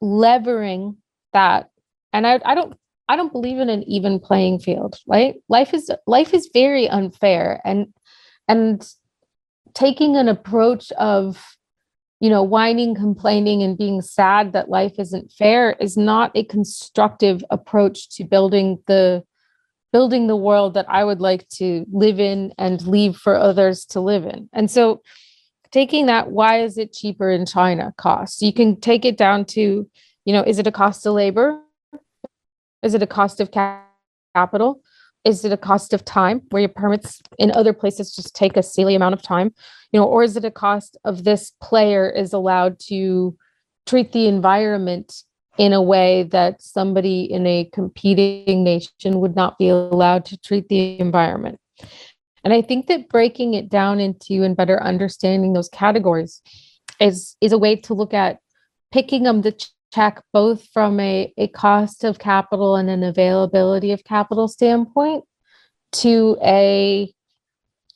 levering 0.00 0.96
that 1.32 1.70
and 2.12 2.26
I, 2.26 2.40
I 2.44 2.54
don't 2.54 2.74
i 3.08 3.16
don't 3.16 3.32
believe 3.32 3.58
in 3.58 3.68
an 3.68 3.82
even 3.84 4.20
playing 4.20 4.60
field 4.60 4.98
right? 5.06 5.34
Life 5.48 5.74
is 5.74 5.90
life 6.06 6.32
is 6.32 6.50
very 6.52 6.88
unfair 6.88 7.60
and 7.64 7.92
and 8.48 8.86
taking 9.74 10.16
an 10.16 10.28
approach 10.28 10.90
of 10.92 11.57
you 12.20 12.28
know 12.28 12.42
whining 12.42 12.94
complaining 12.94 13.62
and 13.62 13.78
being 13.78 14.00
sad 14.00 14.52
that 14.52 14.68
life 14.68 14.94
isn't 14.98 15.30
fair 15.32 15.72
is 15.80 15.96
not 15.96 16.30
a 16.34 16.44
constructive 16.44 17.44
approach 17.50 18.08
to 18.10 18.24
building 18.24 18.78
the 18.86 19.22
building 19.92 20.26
the 20.26 20.36
world 20.36 20.74
that 20.74 20.86
i 20.88 21.04
would 21.04 21.20
like 21.20 21.48
to 21.48 21.86
live 21.92 22.20
in 22.20 22.52
and 22.58 22.86
leave 22.86 23.16
for 23.16 23.36
others 23.36 23.84
to 23.84 24.00
live 24.00 24.24
in. 24.24 24.48
And 24.52 24.70
so 24.70 25.02
taking 25.70 26.06
that 26.06 26.30
why 26.30 26.60
is 26.60 26.78
it 26.78 26.92
cheaper 26.92 27.30
in 27.30 27.46
china 27.46 27.94
cost? 27.96 28.42
You 28.42 28.52
can 28.52 28.80
take 28.80 29.04
it 29.04 29.16
down 29.16 29.44
to 29.46 29.88
you 30.24 30.32
know 30.32 30.42
is 30.42 30.58
it 30.58 30.66
a 30.66 30.72
cost 30.72 31.06
of 31.06 31.14
labor? 31.14 31.60
Is 32.82 32.94
it 32.94 33.02
a 33.02 33.06
cost 33.06 33.40
of 33.40 33.50
capital 34.34 34.82
is 35.28 35.44
it 35.44 35.52
a 35.52 35.58
cost 35.58 35.92
of 35.92 36.04
time 36.06 36.40
where 36.48 36.60
your 36.60 36.70
permits 36.70 37.20
in 37.38 37.52
other 37.52 37.74
places 37.74 38.16
just 38.16 38.34
take 38.34 38.56
a 38.56 38.62
silly 38.62 38.94
amount 38.94 39.12
of 39.12 39.20
time? 39.22 39.52
You 39.92 40.00
know 40.00 40.06
or 40.06 40.22
is 40.22 40.36
it 40.36 40.44
a 40.44 40.50
cost 40.50 40.96
of 41.04 41.24
this 41.24 41.52
player 41.62 42.08
is 42.08 42.32
allowed 42.32 42.78
to 42.88 43.36
treat 43.86 44.12
the 44.12 44.26
environment 44.26 45.22
in 45.58 45.72
a 45.72 45.82
way 45.82 46.22
that 46.22 46.62
somebody 46.62 47.24
in 47.24 47.46
a 47.46 47.68
competing 47.72 48.64
nation 48.64 49.20
would 49.20 49.36
not 49.36 49.58
be 49.58 49.68
allowed 49.68 50.24
to 50.26 50.38
treat 50.38 50.68
the 50.68 50.98
environment? 50.98 51.60
And 52.42 52.54
i 52.54 52.62
think 52.62 52.86
that 52.86 53.10
breaking 53.10 53.52
it 53.52 53.68
down 53.68 54.00
into 54.00 54.42
and 54.42 54.56
better 54.56 54.82
understanding 54.82 55.52
those 55.52 55.68
categories 55.68 56.40
is 57.00 57.36
is 57.42 57.52
a 57.52 57.58
way 57.58 57.76
to 57.76 57.92
look 57.92 58.14
at 58.14 58.38
picking 58.90 59.24
them 59.24 59.42
the 59.42 59.52
check 59.92 60.22
both 60.32 60.66
from 60.72 61.00
a, 61.00 61.32
a 61.36 61.48
cost 61.48 62.04
of 62.04 62.18
capital 62.18 62.76
and 62.76 62.90
an 62.90 63.02
availability 63.02 63.92
of 63.92 64.04
capital 64.04 64.48
standpoint 64.48 65.24
to 65.92 66.36
a 66.42 67.12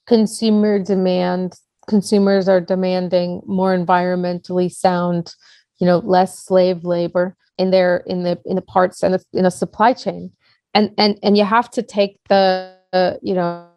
consumer 0.06 0.78
demand. 0.78 1.54
Consumers 1.88 2.48
are 2.48 2.60
demanding 2.60 3.42
more 3.46 3.76
environmentally 3.76 4.70
sound 4.70 5.34
you 5.82 5.86
know 5.86 5.98
less 5.98 6.38
slave 6.38 6.84
labor 6.84 7.36
in 7.58 7.72
their 7.72 7.98
in 8.06 8.22
the 8.22 8.40
in 8.44 8.54
the 8.54 8.62
parts 8.62 9.02
and 9.02 9.18
in 9.32 9.44
a 9.44 9.50
supply 9.50 9.92
chain. 9.92 10.30
And 10.74 10.92
and 10.96 11.18
and 11.24 11.36
you 11.36 11.44
have 11.44 11.70
to 11.72 11.82
take 11.82 12.18
the 12.28 12.76
uh, 12.92 13.14
you 13.20 13.34
know 13.34 13.68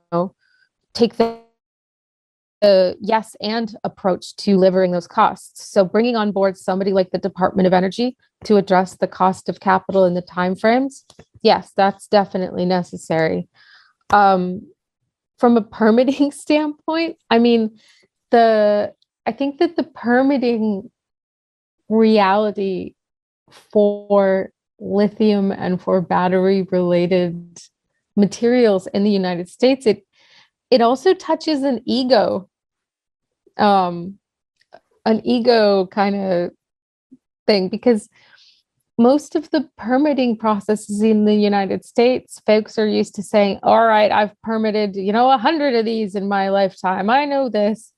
take 0.94 1.16
the 1.16 1.45
a 2.64 2.96
yes 3.02 3.36
and 3.42 3.76
approach 3.84 4.36
to 4.38 4.58
levering 4.58 4.92
those 4.92 5.08
costs. 5.08 5.70
So 5.70 5.84
bringing 5.86 6.16
on 6.16 6.32
board 6.32 6.58
somebody 6.58 6.94
like 6.94 7.12
the 7.12 7.18
Department 7.18 7.68
of 7.68 7.74
Energy 7.74 8.18
to 8.46 8.58
address 8.58 8.96
the 8.98 9.08
cost 9.08 9.50
of 9.50 9.60
capital 9.60 10.04
and 10.04 10.16
the 10.16 10.22
timeframes, 10.22 11.04
yes, 11.42 11.72
that's 11.76 12.08
definitely 12.08 12.66
necessary. 12.66 13.48
Um, 14.12 14.68
from 15.38 15.58
a 15.58 15.62
permitting 15.62 16.32
standpoint, 16.32 17.18
I 17.30 17.40
mean, 17.40 17.78
the 18.32 18.94
I 19.26 19.32
think 19.32 19.58
that 19.60 19.76
the 19.76 19.84
permitting 19.84 20.92
reality 21.90 22.94
for 23.50 24.52
lithium 24.80 25.52
and 25.52 25.82
for 25.82 26.02
battery 26.02 26.64
related 26.72 27.62
materials 28.16 28.88
in 28.88 29.04
the 29.04 29.12
United 29.12 29.50
States, 29.50 29.86
it 29.86 30.06
it 30.72 30.82
also 30.82 31.14
touches 31.14 31.64
an 31.64 31.82
ego 31.86 32.50
um 33.58 34.18
an 35.06 35.22
ego 35.26 35.86
kind 35.88 36.16
of 36.16 36.52
thing 37.48 37.70
because 37.70 38.10
most 38.98 39.36
of 39.36 39.50
the 39.52 39.70
permitting 39.78 40.38
processes 40.38 41.02
in 41.02 41.26
the 41.26 41.36
United 41.36 41.84
States, 41.84 42.42
folks 42.46 42.80
are 42.80 42.88
used 42.88 43.14
to 43.16 43.24
saying, 43.24 43.60
all 43.62 43.86
right, 43.86 44.12
I've 44.12 44.40
permitted, 44.42 44.96
you 44.96 45.12
know, 45.12 45.30
a 45.30 45.38
hundred 45.38 45.76
of 45.76 45.86
these 45.86 46.16
in 46.16 46.30
my 46.30 46.50
lifetime. 46.50 47.10
I 47.10 47.26
know 47.26 47.50
this. 47.50 47.92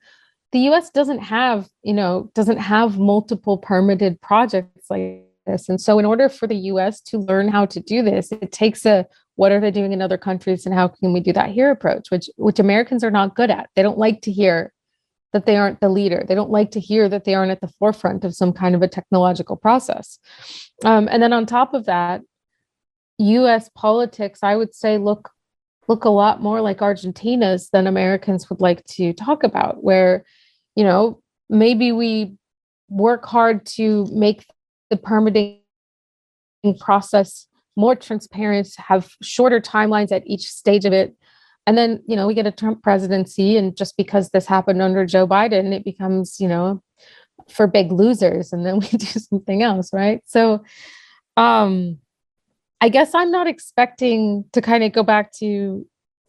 The 0.52 0.60
US 0.70 0.90
doesn't 0.90 1.20
have, 1.20 1.68
you 1.84 1.94
know, 1.94 2.32
doesn't 2.34 2.58
have 2.58 2.98
multiple 2.98 3.58
permitted 3.58 4.20
projects 4.22 4.90
like 4.90 5.24
this. 5.46 5.70
And 5.70 5.80
so 5.80 6.00
in 6.00 6.06
order 6.06 6.30
for 6.30 6.48
the 6.48 6.56
US 6.72 7.00
to 7.02 7.20
learn 7.20 7.48
how 7.48 7.66
to 7.68 7.80
do 7.80 8.02
this, 8.02 8.32
it 8.32 8.52
takes 8.52 8.86
a 8.86 9.06
what 9.38 9.52
are 9.52 9.62
they 9.62 9.72
doing 9.72 9.94
in 9.94 10.02
other 10.02 10.18
countries 10.18 10.66
and 10.66 10.74
how 10.74 10.88
can 10.88 11.14
we 11.14 11.20
do 11.20 11.32
that 11.32 11.52
here 11.52 11.72
approach, 11.72 12.10
which 12.10 12.30
which 12.38 12.60
Americans 12.60 13.04
are 13.04 13.12
not 13.12 13.36
good 13.36 13.52
at. 13.52 13.70
They 13.76 13.84
don't 13.84 13.98
like 13.98 14.22
to 14.24 14.32
hear 14.32 14.74
that 15.32 15.46
they 15.46 15.56
aren't 15.56 15.80
the 15.80 15.90
leader. 15.90 16.26
They 16.28 16.34
don't 16.34 16.50
like 16.50 16.72
to 16.72 16.80
hear 16.80 17.08
that 17.08 17.24
they 17.24 17.36
aren't 17.36 17.52
at 17.52 17.62
the 17.62 17.72
forefront 17.80 18.26
of 18.26 18.34
some 18.34 18.52
kind 18.52 18.74
of 18.74 18.82
a 18.82 18.88
technological 18.88 19.56
process. 19.56 20.18
Um, 20.84 21.08
and 21.12 21.22
then 21.22 21.34
on 21.34 21.46
top 21.46 21.76
of 21.76 21.86
that, 21.86 22.22
U.S. 23.20 23.70
politics, 23.76 24.40
I 24.42 24.56
would 24.56 24.74
say, 24.74 24.98
look 24.98 25.30
look 25.88 26.04
a 26.04 26.10
lot 26.10 26.42
more 26.42 26.60
like 26.60 26.82
Argentina's 26.82 27.70
than 27.70 27.88
Americans 27.88 28.50
would 28.50 28.60
like 28.60 28.84
to 28.86 29.14
talk 29.14 29.44
about. 29.44 29.84
Where, 29.84 30.26
you 30.76 30.84
know, 30.84 31.22
maybe 31.48 31.92
we 31.92 32.34
work 32.90 33.24
hard 33.24 33.68
to 33.68 34.08
make 34.12 34.48
the 34.90 34.98
permitting 34.98 35.60
process 36.80 37.48
more 37.78 37.96
transparent, 37.96 38.70
have 38.78 39.10
shorter 39.22 39.62
timelines 39.62 40.12
at 40.12 40.26
each 40.26 40.48
stage 40.48 40.84
of 40.84 40.92
it. 40.92 41.16
And 41.66 41.78
then, 41.78 42.02
you 42.08 42.16
know, 42.16 42.28
we 42.28 42.34
get 42.34 42.48
a 42.48 42.52
Trump 42.52 42.82
presidency, 42.82 43.58
and 43.58 43.76
just 43.76 43.96
because 43.98 44.30
this 44.30 44.46
happened 44.46 44.82
under 44.82 45.06
Joe 45.06 45.28
Biden, 45.28 45.74
it 45.74 45.84
becomes, 45.84 46.40
you 46.40 46.48
know, 46.48 46.82
for 47.50 47.68
big 47.68 47.92
losers, 47.92 48.52
and 48.52 48.66
then 48.66 48.80
we 48.80 48.88
do 48.98 49.06
something 49.06 49.62
else, 49.62 49.94
right? 49.94 50.22
So, 50.26 50.64
um, 51.36 52.00
I 52.82 52.90
guess 52.90 53.14
I'm 53.14 53.32
not 53.32 53.48
expecting 53.48 54.46
to 54.54 54.62
kind 54.62 54.84
of 54.84 54.92
go 54.92 55.04
back 55.04 55.32
to, 55.34 55.86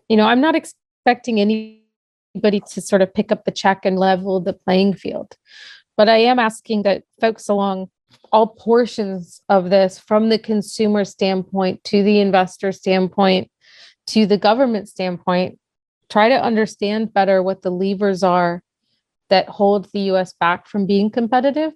you 0.09 0.17
know, 0.17 0.27
I'm 0.27 0.41
not 0.41 0.55
expecting 0.55 1.41
anybody 1.41 2.61
to 2.73 2.81
sort 2.81 3.03
of 3.03 3.13
pick 3.13 3.31
up 3.31 3.45
the 3.45 3.51
check 3.51 3.85
and 3.85 3.99
level 3.99 4.41
the 4.41 4.55
playing 4.55 4.95
field. 4.95 5.37
But 5.97 6.09
I 6.09 6.19
am 6.19 6.39
asking 6.39 6.83
that 6.83 7.05
folks 7.21 7.49
along 7.49 7.91
all 8.33 8.49
portions 8.49 9.41
of 9.49 9.71
this, 9.71 9.99
from 9.99 10.29
the 10.29 10.39
consumer 10.39 11.05
standpoint 11.05 11.83
to 11.85 12.03
the 12.03 12.21
investor 12.21 12.73
standpoint 12.73 13.51
to 14.09 14.27
the 14.27 14.39
government 14.39 14.89
standpoint, 14.89 15.59
try 16.09 16.29
to 16.29 16.43
understand 16.43 17.13
better 17.13 17.43
what 17.43 17.63
the 17.63 17.71
levers 17.71 18.23
are 18.23 18.63
that 19.29 19.49
hold 19.49 19.91
the 19.93 20.01
US 20.13 20.35
back 20.41 20.67
from 20.67 20.87
being 20.87 21.11
competitive 21.11 21.73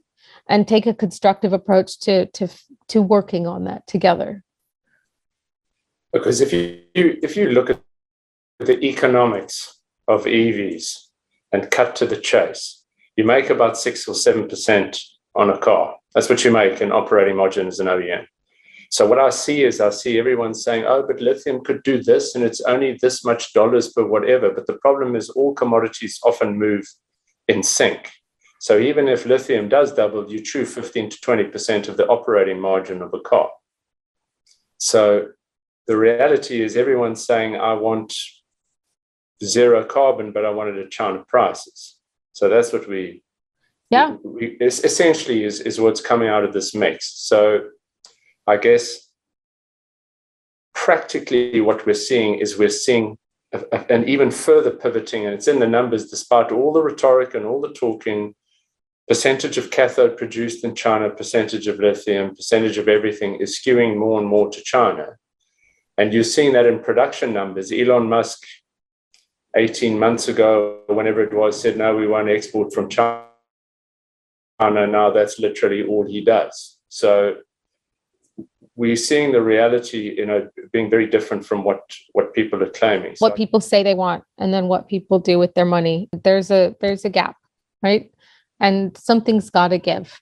and 0.49 0.67
take 0.67 0.87
a 0.87 0.95
constructive 0.95 1.53
approach 1.53 1.99
to 2.01 2.27
to 2.27 2.49
to 2.89 3.03
working 3.03 3.47
on 3.47 3.65
that 3.65 3.87
together. 3.87 4.43
Because 6.13 6.41
if 6.41 6.53
you 6.53 6.83
if 6.95 7.37
you 7.37 7.51
look 7.51 7.71
at 7.71 7.81
the 8.59 8.83
economics 8.85 9.81
of 10.09 10.25
EVs 10.25 11.09
and 11.53 11.71
cut 11.71 11.97
to 11.97 12.07
the 12.07 12.17
chase, 12.17 12.85
you 13.17 13.25
make 13.25 13.51
about 13.51 13.77
six 13.77 14.09
or 14.09 14.15
seven 14.15 14.49
percent 14.49 15.03
on 15.35 15.51
a 15.51 15.59
car. 15.59 15.97
That's 16.15 16.29
what 16.29 16.45
you 16.45 16.51
make 16.51 16.81
in 16.81 16.93
operating 16.93 17.37
margin 17.37 17.67
as 17.67 17.81
an 17.81 17.87
OEM. 17.87 18.27
So 18.91 19.07
what 19.07 19.19
I 19.19 19.31
see 19.31 19.65
is 19.65 19.81
I 19.81 19.89
see 19.89 20.19
everyone 20.19 20.53
saying, 20.53 20.85
"Oh, 20.85 21.03
but 21.03 21.21
lithium 21.21 21.65
could 21.65 21.83
do 21.83 22.03
this, 22.03 22.35
and 22.35 22.45
it's 22.45 22.61
only 22.61 22.99
this 23.01 23.25
much 23.25 23.55
dollars 23.55 23.91
per 23.93 24.05
whatever." 24.05 24.51
But 24.51 24.67
the 24.67 24.79
problem 24.79 25.17
is, 25.17 25.31
all 25.31 25.55
commodities 25.55 26.21
often 26.23 26.59
move 26.59 26.85
in 27.49 27.63
sync. 27.63 28.11
So 28.61 28.79
even 28.79 29.09
if 29.09 29.27
lithium 29.27 29.69
does 29.69 29.95
double, 29.95 30.31
you 30.31 30.41
chew 30.41 30.67
15 30.67 31.11
to 31.11 31.21
20 31.21 31.45
percent 31.45 31.89
of 31.89 31.97
the 31.97 32.07
operating 32.07 32.61
margin 32.61 33.01
of 33.01 33.15
a 33.15 33.21
car. 33.21 33.51
So 34.77 35.29
the 35.87 35.97
reality 35.97 36.63
is 36.63 36.77
everyone's 36.77 37.25
saying, 37.25 37.57
I 37.57 37.73
want 37.73 38.15
zero 39.45 39.85
carbon, 39.85 40.33
but 40.33 40.45
I 40.45 40.51
want 40.51 40.77
it 40.77 40.85
at 40.85 40.91
China 40.91 41.25
prices. 41.27 41.99
So 42.33 42.49
that's 42.49 42.73
what 42.73 42.89
we, 42.89 43.23
yeah, 43.93 44.17
essentially 44.61 45.45
is, 45.45 45.61
is 45.61 45.79
what's 45.79 46.01
coming 46.01 46.29
out 46.29 46.45
of 46.45 46.55
this 46.55 46.75
mix. 46.75 47.13
So 47.29 47.69
I 48.47 48.57
guess 48.57 49.09
practically 50.75 51.61
what 51.61 51.85
we're 51.85 51.95
seeing 51.95 52.37
is 52.37 52.57
we're 52.59 52.71
seeing 52.71 53.19
a, 53.53 53.61
a, 53.71 53.93
an 53.93 54.09
even 54.09 54.31
further 54.31 54.71
pivoting, 54.71 55.27
and 55.27 55.35
it's 55.35 55.47
in 55.47 55.59
the 55.59 55.67
numbers 55.67 56.09
despite 56.09 56.51
all 56.51 56.73
the 56.73 56.83
rhetoric 56.83 57.35
and 57.35 57.45
all 57.45 57.61
the 57.61 57.73
talking. 57.73 58.35
Percentage 59.09 59.59
of 59.59 59.71
cathode 59.71 60.17
produced 60.17 60.65
in 60.65 60.75
China, 60.75 61.11
percentage 61.11 61.67
of 61.67 61.79
lithium, 61.79 62.35
percentage 62.35 62.79
of 62.79 62.89
everything 62.89 63.35
is 63.35 63.61
skewing 63.61 63.99
more 63.99 64.19
and 64.19 64.29
more 64.29 64.49
to 64.49 64.63
China. 64.63 65.19
And 65.99 66.15
you're 66.15 66.25
seeing 66.25 66.55
that 66.55 66.67
in 66.67 66.79
production 66.79 67.35
numbers. 67.35 67.71
Elon 67.73 68.09
Musk, 68.09 68.43
18 69.55 69.99
months 69.99 70.29
ago, 70.29 70.81
whenever 70.87 71.21
it 71.23 71.35
was, 71.35 71.61
said, 71.61 71.77
no, 71.77 71.95
we 71.95 72.07
won't 72.07 72.31
export 72.31 72.73
from 72.73 72.89
China. 72.89 73.25
Now 74.71 75.11
that's 75.11 75.39
literally 75.39 75.83
all 75.83 76.07
he 76.07 76.25
does. 76.25 76.79
So 76.89 77.37
we're 78.75 78.97
seeing 78.97 79.33
the 79.33 79.43
reality, 79.43 80.15
you 80.17 80.27
know, 80.27 80.49
being 80.73 80.91
very 80.91 81.07
different 81.07 81.45
from 81.45 81.65
what 81.65 81.81
what 82.13 82.33
people 82.33 82.63
are 82.63 82.71
claiming. 82.71 83.15
What 83.19 83.33
so, 83.33 83.37
people 83.37 83.61
say 83.61 83.83
they 83.83 83.95
want, 83.95 84.25
and 84.39 84.53
then 84.53 84.69
what 84.69 84.89
people 84.89 85.19
do 85.19 85.39
with 85.39 85.55
their 85.55 85.65
money. 85.65 86.09
There's 86.25 86.51
a 86.51 86.75
there's 86.81 87.05
a 87.05 87.11
gap, 87.11 87.37
right? 87.83 88.11
And 88.61 88.97
something's 88.97 89.51
got 89.51 89.69
to 89.69 89.79
give. 89.79 90.21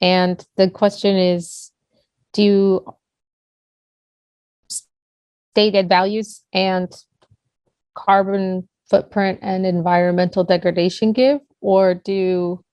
And 0.00 0.44
the 0.56 0.70
question 0.70 1.16
is, 1.16 1.72
do 2.32 2.84
stated 4.68 5.88
values 5.88 6.44
and 6.52 6.92
carbon 7.96 8.68
footprint 8.88 9.40
and 9.42 9.66
environmental 9.66 10.44
degradation 10.44 11.12
give 11.12 11.40
or 11.60 11.94
do 11.94 12.64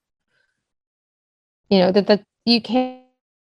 you 1.69 1.79
know 1.79 1.91
that 1.91 2.07
that 2.07 2.23
you 2.45 2.61
can't, 2.61 3.03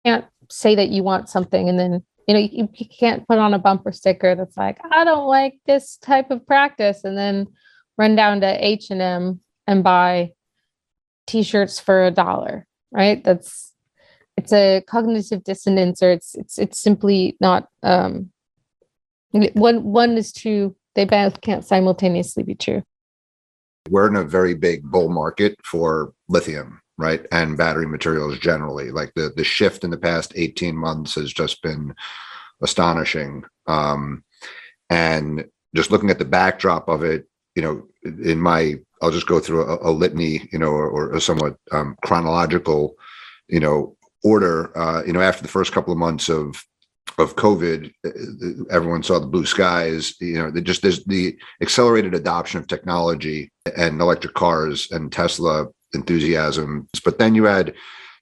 can't 0.05 0.25
say 0.49 0.75
that 0.75 0.89
you 0.89 1.03
want 1.03 1.29
something 1.29 1.69
and 1.69 1.79
then 1.79 2.03
you 2.27 2.33
know 2.33 2.39
you, 2.39 2.69
you 2.73 2.85
can't 2.87 3.27
put 3.27 3.37
on 3.37 3.53
a 3.53 3.59
bumper 3.59 3.91
sticker 3.91 4.35
that's 4.35 4.57
like 4.57 4.79
i 4.91 5.03
don't 5.03 5.27
like 5.27 5.59
this 5.65 5.97
type 5.97 6.31
of 6.31 6.45
practice 6.45 7.03
and 7.03 7.17
then 7.17 7.47
run 7.97 8.15
down 8.15 8.41
to 8.41 8.65
h&m 8.65 9.39
and 9.67 9.83
buy 9.83 10.31
t-shirts 11.27 11.79
for 11.79 12.05
a 12.05 12.11
dollar 12.11 12.65
right 12.91 13.23
that's 13.23 13.73
it's 14.37 14.53
a 14.53 14.81
cognitive 14.87 15.43
dissonance 15.43 16.01
or 16.01 16.11
it's 16.11 16.33
it's 16.35 16.57
it's 16.57 16.79
simply 16.79 17.35
not 17.41 17.67
um 17.83 18.31
one 19.31 19.83
one 19.83 20.17
is 20.17 20.33
true. 20.33 20.75
They 20.95 21.05
both 21.05 21.41
can't 21.41 21.65
simultaneously 21.65 22.43
be 22.43 22.55
true. 22.55 22.83
We're 23.89 24.07
in 24.07 24.15
a 24.15 24.23
very 24.23 24.53
big 24.53 24.83
bull 24.83 25.09
market 25.09 25.55
for 25.63 26.13
lithium, 26.27 26.81
right? 26.99 27.25
And 27.31 27.57
battery 27.57 27.87
materials 27.87 28.37
generally. 28.37 28.91
Like 28.91 29.13
the 29.15 29.31
the 29.35 29.43
shift 29.43 29.83
in 29.83 29.89
the 29.89 29.97
past 29.97 30.33
18 30.35 30.75
months 30.75 31.15
has 31.15 31.33
just 31.33 31.63
been 31.63 31.95
astonishing. 32.61 33.43
Um, 33.67 34.23
and 34.89 35.45
just 35.75 35.91
looking 35.91 36.09
at 36.09 36.19
the 36.19 36.25
backdrop 36.25 36.89
of 36.89 37.03
it, 37.03 37.27
you 37.55 37.61
know, 37.61 37.87
in 38.03 38.39
my 38.39 38.75
I'll 39.01 39.11
just 39.11 39.27
go 39.27 39.39
through 39.39 39.63
a, 39.63 39.89
a 39.89 39.91
litany, 39.91 40.49
you 40.51 40.59
know, 40.59 40.71
or, 40.71 40.89
or 40.89 41.13
a 41.13 41.21
somewhat 41.21 41.55
um, 41.71 41.95
chronological, 42.03 42.95
you 43.47 43.61
know, 43.61 43.95
order. 44.23 44.77
Uh, 44.77 45.03
you 45.05 45.13
know, 45.13 45.21
after 45.21 45.41
the 45.41 45.47
first 45.47 45.71
couple 45.71 45.93
of 45.93 45.99
months 45.99 46.29
of 46.29 46.63
of 47.17 47.35
COVID, 47.37 47.91
uh, 48.05 48.65
everyone 48.71 49.03
saw 49.03 49.19
the 49.19 49.27
blue 49.27 49.45
skies. 49.45 50.15
You 50.19 50.51
know, 50.51 50.61
just 50.61 50.81
there's 50.81 51.05
the 51.05 51.37
accelerated 51.61 52.13
adoption 52.13 52.59
of 52.59 52.67
technology 52.67 53.51
and 53.77 54.01
electric 54.01 54.33
cars 54.33 54.91
and 54.91 55.11
Tesla 55.11 55.67
enthusiasm. 55.93 56.87
But 57.03 57.19
then 57.19 57.35
you 57.35 57.45
had 57.45 57.73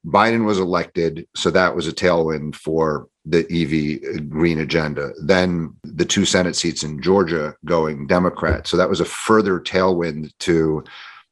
Biden 0.06 0.46
was 0.46 0.60
elected, 0.60 1.28
so 1.36 1.50
that 1.52 1.76
was 1.76 1.88
a 1.88 1.92
tailwind 1.92 2.56
for 2.56 3.08
the 3.26 3.46
EV 3.52 4.30
green 4.30 4.60
agenda. 4.60 5.12
Then 5.22 5.76
the 5.84 6.06
two 6.06 6.24
Senate 6.24 6.56
seats 6.56 6.84
in 6.84 7.02
Georgia 7.02 7.56
going 7.66 8.08
Democrat, 8.08 8.68
so 8.68 8.78
that 8.78 8.90
was 8.90 9.02
a 9.02 9.06
further 9.06 9.60
tailwind 9.60 10.32
to 10.40 10.84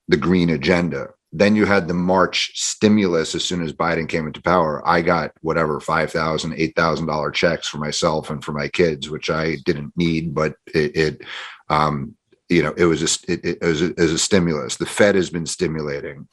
the 0.08 0.18
green 0.18 0.50
agenda. 0.50 1.10
Then 1.32 1.56
you 1.56 1.66
had 1.66 1.88
the 1.88 1.94
March 1.94 2.52
stimulus 2.56 3.36
as 3.36 3.44
soon 3.44 3.62
as 3.62 3.74
Biden 3.74 4.08
came 4.08 4.28
into 4.28 4.42
power. 4.42 4.82
I 4.88 5.02
got 5.02 5.32
whatever 5.42 5.80
five 5.80 6.12
thousand, 6.12 6.54
eight 6.58 6.76
thousand 6.76 7.08
dollar 7.08 7.32
checks 7.32 7.68
for 7.68 7.78
myself 7.78 8.30
and 8.30 8.44
for 8.44 8.52
my 8.52 8.68
kids, 8.68 9.10
which 9.10 9.30
I 9.30 9.58
didn't 9.66 9.94
need, 9.96 10.34
but 10.34 10.56
it, 10.74 10.96
it 10.96 11.22
um, 11.70 12.16
you 12.50 12.64
know, 12.64 12.74
it 12.78 12.86
was 12.86 13.02
a, 13.02 13.32
it, 13.32 13.58
it 13.62 13.66
was 13.66 13.82
a, 13.82 13.86
it 13.86 14.00
was 14.00 14.14
a 14.14 14.20
stimulus. 14.20 14.78
The 14.78 14.86
Fed 14.86 15.16
has 15.16 15.30
been 15.30 15.46
stimulating. 15.46 16.28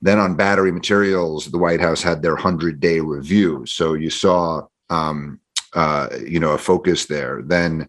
Then 0.00 0.18
on 0.18 0.36
battery 0.36 0.72
materials, 0.72 1.46
the 1.46 1.58
White 1.58 1.80
House 1.80 2.02
had 2.02 2.22
their 2.22 2.36
hundred 2.36 2.80
day 2.80 3.00
review, 3.00 3.64
so 3.66 3.94
you 3.94 4.10
saw 4.10 4.66
um, 4.90 5.40
uh, 5.72 6.08
you 6.26 6.40
know 6.40 6.52
a 6.52 6.58
focus 6.58 7.06
there. 7.06 7.42
Then 7.42 7.88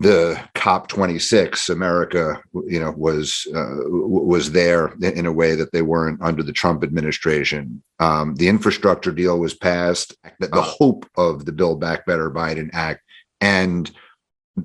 the 0.00 0.40
COP 0.54 0.86
26, 0.88 1.70
America, 1.70 2.40
you 2.66 2.78
know, 2.78 2.92
was 2.92 3.46
uh, 3.54 3.74
was 3.88 4.52
there 4.52 4.94
in 5.02 5.26
a 5.26 5.32
way 5.32 5.56
that 5.56 5.72
they 5.72 5.82
weren't 5.82 6.22
under 6.22 6.42
the 6.42 6.52
Trump 6.52 6.84
administration. 6.84 7.82
Um, 7.98 8.34
the 8.36 8.48
infrastructure 8.48 9.12
deal 9.12 9.38
was 9.38 9.54
passed. 9.54 10.16
The, 10.38 10.48
the 10.48 10.62
hope 10.62 11.04
of 11.16 11.44
the 11.44 11.52
Build 11.52 11.80
Back 11.80 12.06
Better 12.06 12.30
Biden 12.30 12.70
Act 12.72 13.02
and 13.40 13.90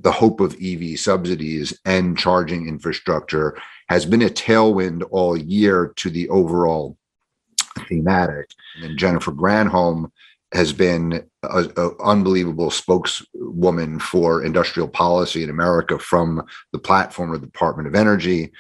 the 0.02 0.12
hope 0.12 0.40
of 0.40 0.56
EV 0.62 1.00
subsidies 1.00 1.78
and 1.86 2.18
charging 2.18 2.68
infrastructure 2.68 3.58
has 3.90 4.06
been 4.06 4.22
a 4.22 4.30
tailwind 4.30 5.04
all 5.12 5.38
year 5.38 5.94
to 5.98 6.10
the 6.10 6.30
overall 6.30 6.98
thematic. 7.88 8.50
And 8.82 8.98
Jennifer 8.98 9.32
Granholm 9.32 10.12
has 10.54 10.72
been 10.72 11.24
an 11.44 11.72
unbelievable 12.04 12.70
spokeswoman 12.70 14.00
for 14.00 14.44
industrial 14.44 14.88
policy 14.88 15.44
in 15.44 15.50
America 15.50 15.98
from 15.98 16.44
the 16.72 16.80
platform 16.80 17.34
of 17.34 17.42
the 17.42 17.48
Department 17.48 17.88
of 17.88 17.96
Energy. 17.96 18.52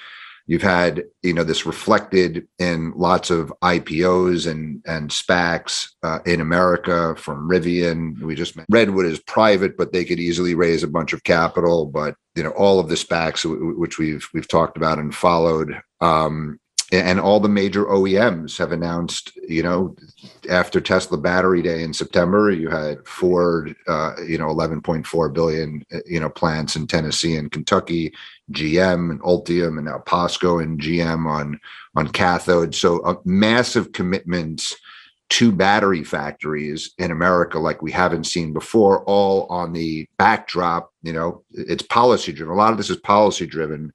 You've 0.45 0.61
had, 0.61 1.05
you 1.21 1.33
know, 1.33 1.43
this 1.43 1.65
reflected 1.65 2.47
in 2.59 2.91
lots 2.95 3.29
of 3.29 3.53
IPOs 3.61 4.49
and 4.49 4.81
and 4.85 5.09
SPACs 5.09 5.89
uh, 6.03 6.19
in 6.25 6.41
America 6.41 7.15
from 7.17 7.49
Rivian. 7.49 8.19
We 8.21 8.35
just 8.35 8.55
Redwood 8.69 9.05
is 9.05 9.19
private, 9.19 9.77
but 9.77 9.93
they 9.93 10.03
could 10.03 10.19
easily 10.19 10.53
raise 10.53 10.83
a 10.83 10.87
bunch 10.87 11.13
of 11.13 11.23
capital. 11.23 11.85
But 11.85 12.15
you 12.35 12.43
know, 12.43 12.51
all 12.51 12.79
of 12.79 12.89
the 12.89 12.95
SPACs, 12.95 13.77
which 13.77 13.97
we've 13.97 14.27
we've 14.33 14.47
talked 14.47 14.75
about 14.75 14.99
and 14.99 15.15
followed, 15.15 15.79
um, 16.01 16.59
and 16.93 17.19
all 17.19 17.39
the 17.39 17.49
major 17.49 17.85
OEMs 17.85 18.57
have 18.57 18.71
announced, 18.71 19.35
you 19.47 19.63
know, 19.63 19.95
after 20.47 20.79
Tesla 20.79 21.17
Battery 21.17 21.63
Day 21.63 21.81
in 21.81 21.91
September, 21.91 22.51
you 22.51 22.69
had 22.69 23.05
Ford, 23.07 23.75
uh, 23.87 24.13
you 24.27 24.37
know, 24.37 24.47
11.4 24.47 25.33
billion, 25.33 25.83
uh, 25.91 25.99
you 26.05 26.19
know, 26.19 26.29
plants 26.29 26.75
in 26.75 26.85
Tennessee 26.85 27.35
and 27.35 27.51
Kentucky, 27.51 28.13
GM 28.51 29.09
and 29.09 29.21
Ultium, 29.21 29.77
and 29.77 29.85
now 29.85 30.03
POSCO 30.05 30.61
and 30.61 30.79
GM 30.79 31.25
on 31.25 31.59
on 31.95 32.09
cathode. 32.09 32.75
So 32.75 33.03
a 33.05 33.17
massive 33.25 33.91
commitments 33.91 34.75
to 35.29 35.51
battery 35.51 36.03
factories 36.03 36.93
in 36.99 37.09
America 37.09 37.57
like 37.57 37.81
we 37.81 37.91
haven't 37.91 38.25
seen 38.25 38.53
before, 38.53 39.03
all 39.05 39.47
on 39.47 39.73
the 39.73 40.07
backdrop. 40.19 40.91
You 41.01 41.13
know, 41.13 41.43
it's 41.51 41.81
policy 41.81 42.33
driven. 42.33 42.53
A 42.53 42.57
lot 42.57 42.71
of 42.71 42.77
this 42.77 42.91
is 42.91 42.97
policy 42.97 43.47
driven. 43.47 43.93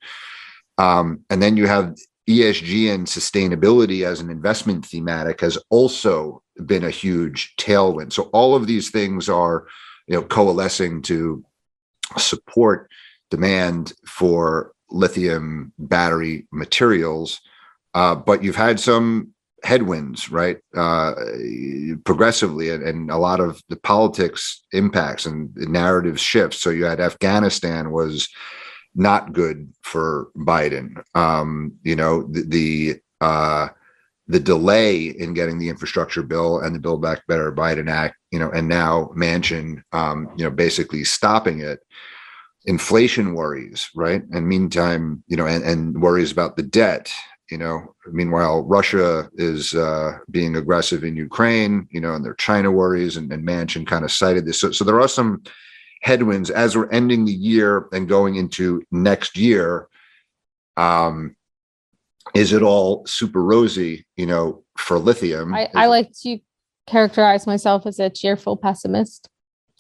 Um, 0.79 1.25
and 1.29 1.43
then 1.43 1.57
you 1.57 1.67
have 1.67 1.97
ESG 2.29 2.93
and 2.93 3.07
sustainability 3.07 4.05
as 4.05 4.21
an 4.21 4.29
investment 4.29 4.85
thematic 4.85 5.41
has 5.41 5.57
also 5.71 6.43
been 6.67 6.85
a 6.85 6.91
huge 6.91 7.55
tailwind. 7.57 8.13
So 8.13 8.25
all 8.35 8.55
of 8.55 8.67
these 8.67 8.91
things 8.91 9.29
are, 9.29 9.67
you 10.07 10.17
know, 10.17 10.23
coalescing 10.23 11.03
to 11.03 11.45
support 12.19 12.91
demand 13.31 13.95
for 14.07 14.73
lithium 14.91 15.73
battery 15.79 16.47
materials. 16.53 17.41
Uh, 17.95 18.15
but 18.15 18.43
you've 18.43 18.57
had 18.57 18.79
some 18.79 19.33
headwinds, 19.65 20.31
right? 20.31 20.59
Uh, 20.77 21.15
progressively, 22.05 22.71
and, 22.71 22.83
and, 22.83 23.11
a 23.11 23.17
lot 23.17 23.41
of 23.41 23.61
the 23.69 23.77
politics 23.77 24.63
impacts 24.73 25.27
and 25.27 25.53
the 25.55 25.67
narrative 25.67 26.21
shifts. 26.21 26.61
So 26.61 26.71
you 26.71 26.85
had 26.85 27.01
Afghanistan 27.01 27.91
was 27.91 28.29
not 28.99 29.33
good 29.33 29.73
for 29.83 30.29
Biden. 30.37 31.03
Um, 31.15 31.79
you 31.85 31.97
know, 31.97 32.25
the, 32.25 32.43
the 32.43 33.01
uh, 33.25 33.69
the 34.27 34.41
delay 34.41 35.07
in 35.07 35.33
getting 35.33 35.59
the 35.59 35.71
infrastructure 35.71 36.23
bill 36.23 36.59
and 36.61 36.75
the 36.75 36.81
Build 36.81 37.01
Back 37.01 37.27
Better 37.27 37.51
Biden 37.51 37.89
Act, 37.89 38.17
you 38.31 38.39
know, 38.39 38.51
and 38.51 38.69
now 38.69 39.11
Manchin, 39.17 39.83
um, 39.93 40.29
you 40.37 40.45
know, 40.45 40.51
basically 40.51 41.03
stopping 41.05 41.61
it. 41.61 41.81
Inflation 42.67 43.35
worries, 43.35 43.89
right? 43.95 44.23
And 44.33 44.47
meantime, 44.47 45.23
you 45.29 45.37
know, 45.37 45.47
and, 45.47 45.65
and 45.65 46.03
worries 46.03 46.31
about 46.31 46.57
the 46.57 46.63
debt. 46.63 47.11
You 47.51 47.57
know, 47.57 47.95
meanwhile, 48.13 48.65
Russia 48.65 49.31
is 49.35 49.75
uh, 49.75 50.19
being 50.31 50.57
aggressive 50.57 51.05
in 51.05 51.17
Ukraine. 51.17 51.89
You 51.91 52.03
know, 52.03 52.15
and 52.15 52.23
their 52.23 52.35
China 52.35 52.71
worries, 52.71 53.17
and, 53.17 53.33
and 53.33 53.47
Manchin 53.47 53.87
kind 53.87 54.05
of 54.05 54.13
cited 54.13 54.45
this. 54.45 54.61
So, 54.61 54.73
so 54.73 54.85
there 54.85 55.01
are 55.01 55.09
some 55.09 55.43
headwinds 56.03 56.51
as 56.51 56.77
we're 56.77 56.91
ending 56.91 57.25
the 57.25 57.33
year 57.33 57.89
and 57.93 58.09
going 58.09 58.37
into 58.37 58.83
next 58.91 59.37
year 59.37 59.89
um 60.77 61.35
is 62.35 62.53
it 62.53 62.63
all 62.63 63.05
super 63.07 63.43
rosy 63.43 64.07
you 64.17 64.27
know 64.27 64.63
for 64.77 64.99
lithium? 64.99 65.55
I, 65.55 65.69
I 65.75 65.87
like 65.87 66.13
to 66.23 66.39
characterize 66.87 67.47
myself 67.47 67.87
as 67.87 67.99
a 67.99 68.11
cheerful 68.11 68.57
pessimist 68.57 69.29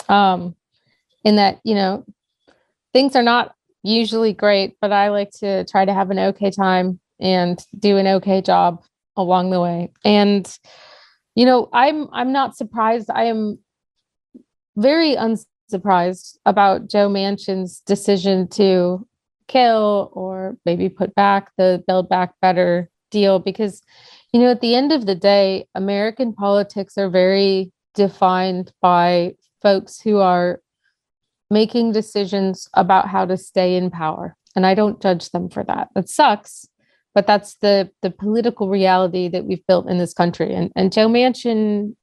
um 0.09 0.55
in 1.25 1.37
that 1.37 1.61
you 1.65 1.75
know 1.75 2.05
things 2.93 3.17
are 3.17 3.23
not 3.23 3.55
usually 3.83 4.33
great 4.33 4.77
but 4.81 4.93
i 4.93 5.09
like 5.09 5.31
to 5.31 5.65
try 5.65 5.85
to 5.85 5.95
have 5.95 6.11
an 6.11 6.19
okay 6.19 6.51
time 6.51 6.99
and 7.21 7.65
do 7.79 7.97
an 7.97 8.07
okay 8.07 8.41
job 8.41 8.83
along 9.17 9.51
the 9.51 9.61
way. 9.61 9.91
And 10.05 10.59
you 11.35 11.45
know 11.45 11.69
i'm 11.73 12.09
i'm 12.13 12.33
not 12.33 12.57
surprised. 12.57 13.11
I 13.11 13.25
am 13.25 13.59
very 14.77 15.17
surprised 15.69 16.39
about 16.47 16.89
Joe 16.89 17.09
Manchin's 17.09 17.81
decision 17.81 18.49
to 18.49 19.07
kill 19.47 20.11
or 20.13 20.57
maybe 20.65 20.89
put 20.89 21.15
back 21.15 21.51
the 21.57 21.83
Build 21.87 22.09
Back 22.09 22.35
Better 22.41 22.91
deal 23.11 23.39
because, 23.39 23.83
you 24.33 24.41
know, 24.41 24.51
at 24.51 24.61
the 24.61 24.75
end 24.75 24.93
of 24.93 25.07
the 25.07 25.15
day, 25.15 25.67
American 25.75 26.33
politics 26.33 26.97
are 26.99 27.11
very 27.11 27.73
defined 27.95 28.73
by 28.81 29.35
folks 29.63 30.01
who 30.01 30.19
are 30.19 30.61
making 31.51 31.93
decisions 31.93 32.69
about 32.75 33.09
how 33.09 33.25
to 33.25 33.37
stay 33.37 33.77
in 33.77 33.91
power. 33.91 34.37
And 34.55 34.67
I 34.67 34.75
don't 34.75 35.01
judge 35.01 35.31
them 35.31 35.49
for 35.49 35.65
that. 35.65 35.89
That 35.95 36.09
sucks, 36.09 36.67
but 37.15 37.27
that's 37.27 37.55
the 37.57 37.91
the 38.03 38.11
political 38.11 38.69
reality 38.69 39.29
that 39.29 39.45
we've 39.45 39.67
built 39.67 39.89
in 39.89 39.99
this 39.99 40.15
country. 40.15 40.55
And 40.55 40.73
and 40.77 40.93
Joe 40.93 41.09
Manchin, 41.09 41.95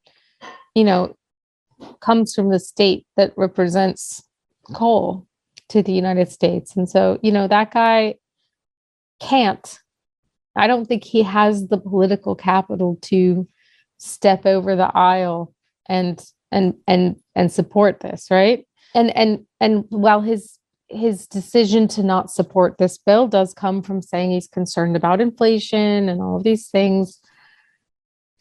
you 0.73 0.83
know, 0.83 1.15
comes 1.99 2.33
from 2.33 2.49
the 2.49 2.59
state 2.59 3.05
that 3.17 3.33
represents 3.35 4.23
coal 4.73 5.27
to 5.69 5.81
the 5.81 5.93
United 5.93 6.29
States. 6.29 6.75
And 6.75 6.89
so, 6.89 7.19
you 7.21 7.31
know, 7.31 7.47
that 7.47 7.71
guy 7.71 8.15
can't, 9.19 9.79
I 10.55 10.67
don't 10.67 10.85
think 10.85 11.03
he 11.03 11.23
has 11.23 11.67
the 11.67 11.77
political 11.77 12.35
capital 12.35 12.97
to 13.03 13.47
step 13.97 14.45
over 14.45 14.75
the 14.75 14.95
aisle 14.95 15.53
and 15.87 16.23
and 16.51 16.75
and 16.87 17.17
and 17.35 17.51
support 17.51 17.99
this, 17.99 18.27
right? 18.29 18.65
And 18.93 19.15
and 19.15 19.45
and 19.59 19.85
while 19.89 20.21
his 20.21 20.57
his 20.89 21.27
decision 21.27 21.87
to 21.89 22.03
not 22.03 22.31
support 22.31 22.77
this 22.77 22.97
bill 22.97 23.27
does 23.27 23.53
come 23.53 23.81
from 23.81 24.01
saying 24.01 24.31
he's 24.31 24.47
concerned 24.47 24.95
about 24.95 25.19
inflation 25.19 26.07
and 26.07 26.21
all 26.21 26.37
of 26.37 26.43
these 26.43 26.67
things 26.67 27.19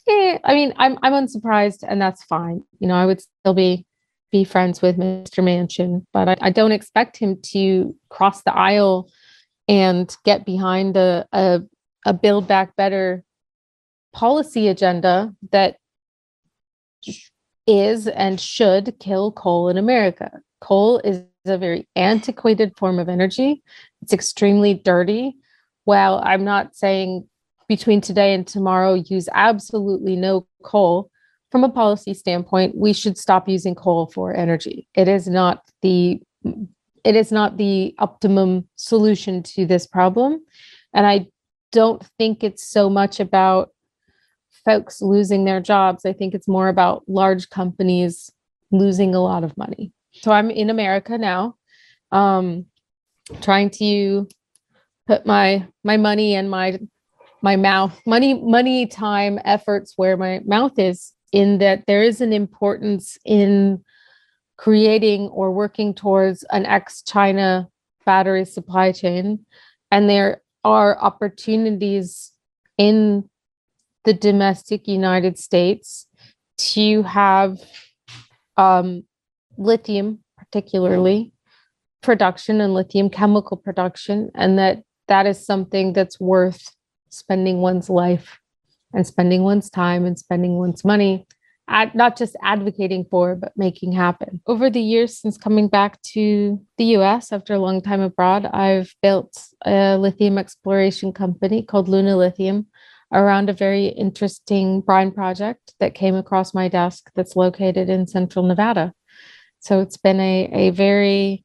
yeah, 0.06 0.38
I 0.44 0.54
mean, 0.54 0.74
I'm 0.76 0.98
I'm 1.02 1.12
unsurprised, 1.14 1.84
and 1.86 2.00
that's 2.00 2.24
fine. 2.24 2.62
You 2.78 2.88
know, 2.88 2.94
I 2.94 3.06
would 3.06 3.20
still 3.20 3.54
be 3.54 3.86
be 4.30 4.44
friends 4.44 4.82
with 4.82 4.98
Mr. 4.98 5.42
Manchin, 5.42 6.04
but 6.12 6.28
I, 6.28 6.36
I 6.40 6.50
don't 6.50 6.72
expect 6.72 7.16
him 7.16 7.40
to 7.52 7.94
cross 8.08 8.42
the 8.42 8.54
aisle 8.54 9.08
and 9.68 10.14
get 10.24 10.44
behind 10.44 10.96
a, 10.96 11.26
a 11.32 11.62
a 12.06 12.12
build 12.12 12.46
back 12.46 12.76
better 12.76 13.24
policy 14.12 14.68
agenda 14.68 15.34
that 15.52 15.76
is 17.66 18.06
and 18.08 18.40
should 18.40 18.98
kill 19.00 19.32
coal 19.32 19.68
in 19.68 19.78
America. 19.78 20.30
Coal 20.60 20.98
is 20.98 21.22
a 21.46 21.58
very 21.58 21.88
antiquated 21.96 22.76
form 22.76 22.98
of 22.98 23.08
energy. 23.08 23.62
It's 24.02 24.12
extremely 24.12 24.74
dirty. 24.74 25.36
While 25.84 26.20
I'm 26.24 26.44
not 26.44 26.76
saying 26.76 27.28
between 27.68 28.00
today 28.00 28.34
and 28.34 28.46
tomorrow 28.46 28.94
use 28.94 29.28
absolutely 29.32 30.16
no 30.16 30.46
coal. 30.62 31.10
From 31.50 31.64
a 31.64 31.68
policy 31.68 32.14
standpoint 32.14 32.76
we 32.76 32.92
should 32.92 33.16
stop 33.16 33.48
using 33.48 33.74
coal 33.74 34.06
for 34.06 34.34
energy. 34.34 34.88
It 34.94 35.08
is 35.08 35.28
not 35.28 35.62
the 35.82 36.20
it 37.04 37.16
is 37.16 37.30
not 37.30 37.58
the 37.58 37.94
optimum 37.98 38.66
solution 38.76 39.42
to 39.42 39.66
this 39.66 39.86
problem. 39.86 40.40
And 40.92 41.06
i 41.06 41.26
don't 41.72 42.06
think 42.18 42.44
it's 42.44 42.68
so 42.68 42.88
much 42.88 43.18
about 43.18 43.70
folks 44.64 45.02
losing 45.02 45.44
their 45.44 45.60
jobs. 45.60 46.06
I 46.06 46.12
think 46.12 46.32
it's 46.32 46.46
more 46.46 46.68
about 46.68 47.02
large 47.08 47.50
companies 47.50 48.30
losing 48.70 49.12
a 49.14 49.20
lot 49.20 49.44
of 49.44 49.56
money. 49.56 49.92
So 50.12 50.30
i'm 50.30 50.50
in 50.50 50.70
america 50.70 51.18
now 51.18 51.56
um, 52.12 52.66
trying 53.40 53.70
to 53.70 54.28
put 55.06 55.26
my 55.26 55.66
my 55.82 55.96
money 55.96 56.34
and 56.34 56.50
my 56.50 56.78
my 57.44 57.56
mouth 57.56 58.00
money 58.06 58.32
money 58.32 58.86
time 58.86 59.38
efforts 59.44 59.92
where 59.96 60.16
my 60.16 60.40
mouth 60.46 60.78
is 60.78 61.12
in 61.30 61.58
that 61.58 61.84
there 61.86 62.02
is 62.02 62.22
an 62.22 62.32
importance 62.32 63.18
in 63.26 63.84
creating 64.56 65.28
or 65.28 65.52
working 65.52 65.92
towards 65.92 66.42
an 66.52 66.64
ex 66.64 67.02
china 67.02 67.68
battery 68.06 68.46
supply 68.46 68.92
chain. 68.92 69.44
And 69.90 70.08
there 70.08 70.40
are 70.64 70.98
opportunities 70.98 72.32
in 72.78 73.28
the 74.04 74.14
domestic 74.14 74.88
united 74.88 75.38
states 75.38 76.06
to 76.56 77.02
have 77.02 77.58
um, 78.56 79.04
lithium 79.58 80.20
particularly 80.38 81.32
production 82.02 82.62
and 82.62 82.72
lithium 82.72 83.10
chemical 83.10 83.58
production 83.58 84.30
and 84.34 84.58
that 84.58 84.82
that 85.08 85.26
is 85.26 85.44
something 85.44 85.92
that's 85.92 86.18
worth 86.18 86.74
spending 87.14 87.60
one's 87.60 87.88
life 87.88 88.38
and 88.92 89.06
spending 89.06 89.42
one's 89.42 89.70
time 89.70 90.04
and 90.04 90.18
spending 90.18 90.58
one's 90.58 90.84
money 90.84 91.26
at 91.66 91.94
not 91.94 92.16
just 92.16 92.36
advocating 92.42 93.06
for 93.10 93.34
but 93.34 93.52
making 93.56 93.92
happen. 93.92 94.40
Over 94.46 94.68
the 94.68 94.82
years 94.82 95.16
since 95.16 95.38
coming 95.38 95.68
back 95.68 96.00
to 96.12 96.60
the 96.78 96.84
us 96.96 97.32
after 97.32 97.54
a 97.54 97.58
long 97.58 97.80
time 97.80 98.00
abroad 98.00 98.46
i've 98.52 98.94
built 99.02 99.42
a 99.64 99.96
lithium 99.96 100.36
exploration 100.36 101.12
company 101.12 101.62
called 101.62 101.88
luna 101.88 102.16
lithium 102.16 102.66
around 103.14 103.48
a 103.48 103.52
very 103.52 103.86
interesting 103.86 104.80
brine 104.80 105.12
project 105.12 105.74
that 105.78 105.94
came 105.94 106.16
across 106.16 106.52
my 106.52 106.68
desk 106.68 107.10
that's 107.14 107.36
located 107.36 107.88
in 107.88 108.06
central 108.06 108.44
nevada. 108.44 108.92
So 109.60 109.80
it's 109.80 109.96
been 109.96 110.20
a, 110.20 110.50
a 110.52 110.70
very 110.70 111.44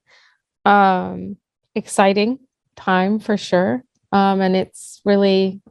um, 0.66 1.38
exciting 1.76 2.40
time 2.76 3.20
for 3.20 3.38
sure 3.38 3.84
Um, 4.12 4.41
and 4.41 4.55
it's 4.55 5.01
really 5.05 5.62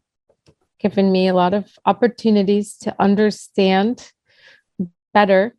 given 0.79 1.11
me 1.11 1.29
a 1.29 1.35
lot 1.35 1.55
of 1.55 1.71
opportunities 1.85 2.77
to 2.79 2.95
understand 3.01 4.13
better 5.13 5.57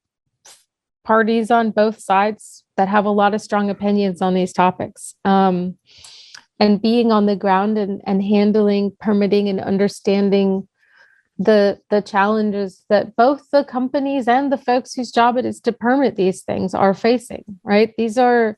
parties 1.03 1.51
on 1.51 1.71
both 1.71 1.99
sides 1.99 2.63
that 2.77 2.87
have 2.87 3.05
a 3.05 3.09
lot 3.09 3.33
of 3.33 3.41
strong 3.41 3.69
opinions 3.69 4.21
on 4.21 4.33
these 4.33 4.53
topics. 4.53 5.15
Um, 5.25 5.77
and 6.59 6.81
being 6.81 7.11
on 7.11 7.25
the 7.25 7.35
ground 7.35 7.77
and, 7.77 8.01
and 8.05 8.23
handling 8.23 8.91
permitting 8.99 9.47
and 9.47 9.59
understanding 9.59 10.67
the 11.39 11.79
the 11.89 12.01
challenges 12.01 12.83
that 12.89 13.15
both 13.15 13.49
the 13.51 13.63
companies 13.63 14.27
and 14.27 14.51
the 14.51 14.57
folks 14.57 14.93
whose 14.93 15.11
job 15.11 15.37
it 15.37 15.45
is 15.45 15.61
to 15.61 15.71
permit 15.71 16.17
these 16.17 16.41
things 16.41 16.73
are 16.73 16.93
facing 16.93 17.45
right 17.63 17.93
these 17.97 18.17
are 18.17 18.57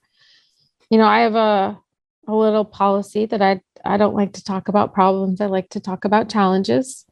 you 0.89 0.97
know 0.97 1.05
i 1.05 1.19
have 1.19 1.35
a 1.35 1.79
a 2.27 2.35
little 2.35 2.65
policy 2.65 3.27
that 3.27 3.41
i 3.41 3.61
i 3.85 3.97
don't 3.97 4.15
like 4.15 4.33
to 4.33 4.43
talk 4.43 4.67
about 4.67 4.93
problems 4.93 5.41
i 5.41 5.45
like 5.45 5.69
to 5.69 5.79
talk 5.79 6.05
about 6.05 6.29
challenges. 6.29 7.05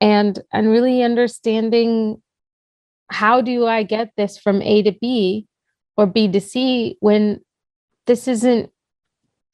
And 0.00 0.38
and 0.52 0.70
really 0.70 1.02
understanding 1.02 2.22
how 3.10 3.40
do 3.40 3.66
i 3.66 3.82
get 3.82 4.12
this 4.16 4.38
from 4.38 4.62
a 4.62 4.82
to 4.82 4.92
b 4.92 5.46
or 5.96 6.06
b 6.06 6.28
to 6.28 6.40
c 6.40 6.96
when 7.00 7.40
this 8.06 8.28
isn't 8.28 8.70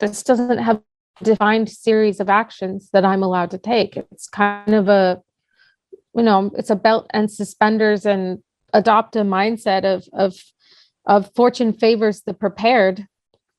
this 0.01 0.23
doesn't 0.23 0.59
have 0.59 0.83
a 1.21 1.25
defined 1.25 1.71
series 1.71 2.21
of 2.21 2.29
actions 2.29 2.91
that 2.93 3.05
i'm 3.05 3.23
allowed 3.23 3.51
to 3.53 3.59
take. 3.59 3.97
It's 3.97 4.29
kind 4.29 4.75
of 4.75 4.89
a 4.89 5.23
you 6.15 6.23
know 6.23 6.51
it's 6.57 6.71
a 6.71 6.77
belt 6.77 7.07
and 7.11 7.31
suspenders 7.31 8.05
and 8.05 8.43
adopt 8.73 9.17
a 9.17 9.21
mindset 9.21 9.85
of 9.85 10.07
of 10.13 10.35
of 11.07 11.31
fortune 11.35 11.73
favors 11.73 12.23
the 12.23 12.35
prepared 12.35 13.07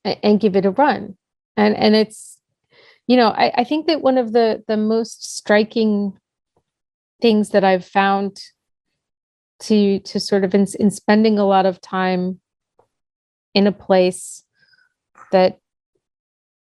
and, 0.04 0.18
and 0.22 0.40
give 0.40 0.56
it 0.56 0.66
a 0.66 0.70
run. 0.70 1.16
And 1.56 1.76
and 1.76 1.96
it's 1.96 2.35
you 3.06 3.16
know 3.16 3.28
I, 3.28 3.52
I 3.58 3.64
think 3.64 3.86
that 3.86 4.02
one 4.02 4.18
of 4.18 4.32
the 4.32 4.62
the 4.66 4.76
most 4.76 5.36
striking 5.36 6.18
things 7.20 7.50
that 7.50 7.64
i've 7.64 7.84
found 7.84 8.38
to 9.58 10.00
to 10.00 10.20
sort 10.20 10.44
of 10.44 10.54
in, 10.54 10.66
in 10.78 10.90
spending 10.90 11.38
a 11.38 11.46
lot 11.46 11.66
of 11.66 11.80
time 11.80 12.40
in 13.54 13.66
a 13.66 13.72
place 13.72 14.44
that 15.32 15.58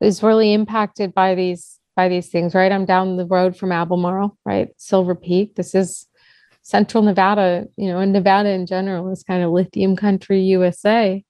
is 0.01 0.23
really 0.23 0.53
impacted 0.53 1.15
by 1.15 1.35
these 1.35 1.81
by 1.97 2.09
these 2.09 2.29
things, 2.29 2.55
right? 2.55 2.73
I'm 2.73 2.85
down 2.85 3.17
the 3.17 3.27
road 3.27 3.57
from 3.57 3.73
Albemarle, 3.73 4.37
right? 4.45 4.69
Silver 4.77 5.15
Peak. 5.15 5.55
This 5.55 5.75
is 5.75 6.07
central 6.63 7.03
Nevada, 7.03 7.67
you 7.77 7.89
know, 7.89 8.01
and 8.01 8.13
Nevada 8.13 8.49
in 8.51 8.67
general 8.67 9.11
is 9.11 9.23
kind 9.23 9.43
of 9.43 9.51
lithium 9.51 9.97
country 9.97 10.41
USA. 10.41 11.25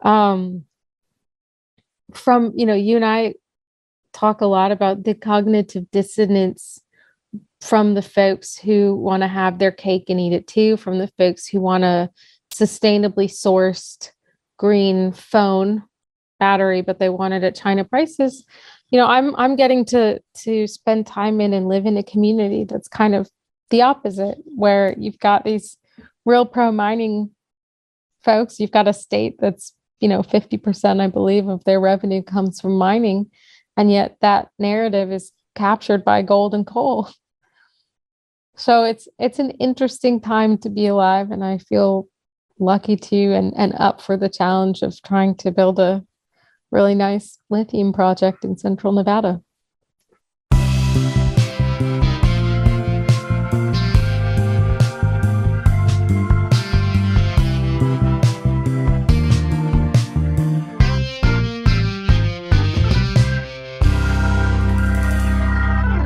Um, 0.00 0.64
from, 2.12 2.52
you 2.56 2.66
know, 2.66 2.74
you 2.74 2.96
and 2.96 3.04
I 3.04 3.34
talk 4.12 4.40
a 4.40 4.46
lot 4.46 4.72
about 4.72 5.04
the 5.04 5.14
cognitive 5.14 5.90
dissonance 5.90 6.80
from 7.60 7.94
the 7.94 8.02
folks 8.02 8.56
who 8.56 8.94
want 8.96 9.22
to 9.22 9.28
have 9.28 9.58
their 9.58 9.72
cake 9.72 10.04
and 10.08 10.20
eat 10.20 10.32
it 10.32 10.46
too, 10.46 10.76
from 10.76 10.98
the 10.98 11.10
folks 11.18 11.46
who 11.46 11.60
want 11.60 11.84
a 11.84 12.10
sustainably 12.52 13.28
sourced 13.28 14.10
green 14.58 15.12
phone 15.12 15.82
battery, 16.38 16.82
but 16.82 16.98
they 16.98 17.08
want 17.08 17.34
it 17.34 17.44
at 17.44 17.54
China 17.54 17.84
prices. 17.84 18.44
You 18.92 18.98
know 18.98 19.06
i'm 19.06 19.34
i'm 19.36 19.56
getting 19.56 19.86
to 19.86 20.20
to 20.44 20.66
spend 20.66 21.06
time 21.06 21.40
in 21.40 21.54
and 21.54 21.66
live 21.66 21.86
in 21.86 21.96
a 21.96 22.02
community 22.02 22.64
that's 22.64 22.88
kind 22.88 23.14
of 23.14 23.30
the 23.70 23.80
opposite 23.80 24.36
where 24.54 24.94
you've 24.98 25.18
got 25.18 25.44
these 25.44 25.78
real 26.26 26.44
pro 26.44 26.70
mining 26.70 27.30
folks 28.22 28.60
you've 28.60 28.70
got 28.70 28.86
a 28.86 28.92
state 28.92 29.36
that's 29.38 29.72
you 30.00 30.08
know 30.08 30.20
50% 30.20 31.00
i 31.00 31.06
believe 31.06 31.48
of 31.48 31.64
their 31.64 31.80
revenue 31.80 32.22
comes 32.22 32.60
from 32.60 32.76
mining 32.76 33.30
and 33.76 33.90
yet 33.90 34.16
that 34.20 34.48
narrative 34.58 35.12
is 35.12 35.32
captured 35.54 36.04
by 36.04 36.22
gold 36.22 36.54
and 36.54 36.66
coal 36.66 37.08
so 38.56 38.84
it's 38.84 39.08
it's 39.18 39.38
an 39.38 39.50
interesting 39.52 40.20
time 40.20 40.56
to 40.56 40.70
be 40.70 40.86
alive 40.86 41.30
and 41.30 41.44
i 41.44 41.58
feel 41.58 42.08
lucky 42.58 42.96
to 42.96 43.32
and 43.34 43.52
and 43.56 43.74
up 43.76 44.00
for 44.00 44.16
the 44.16 44.28
challenge 44.28 44.82
of 44.82 45.00
trying 45.02 45.34
to 45.34 45.50
build 45.50 45.78
a 45.78 46.04
really 46.72 46.94
nice 46.94 47.38
lithium 47.50 47.92
project 47.92 48.44
in 48.44 48.56
central 48.56 48.92
Nevada. 48.92 49.40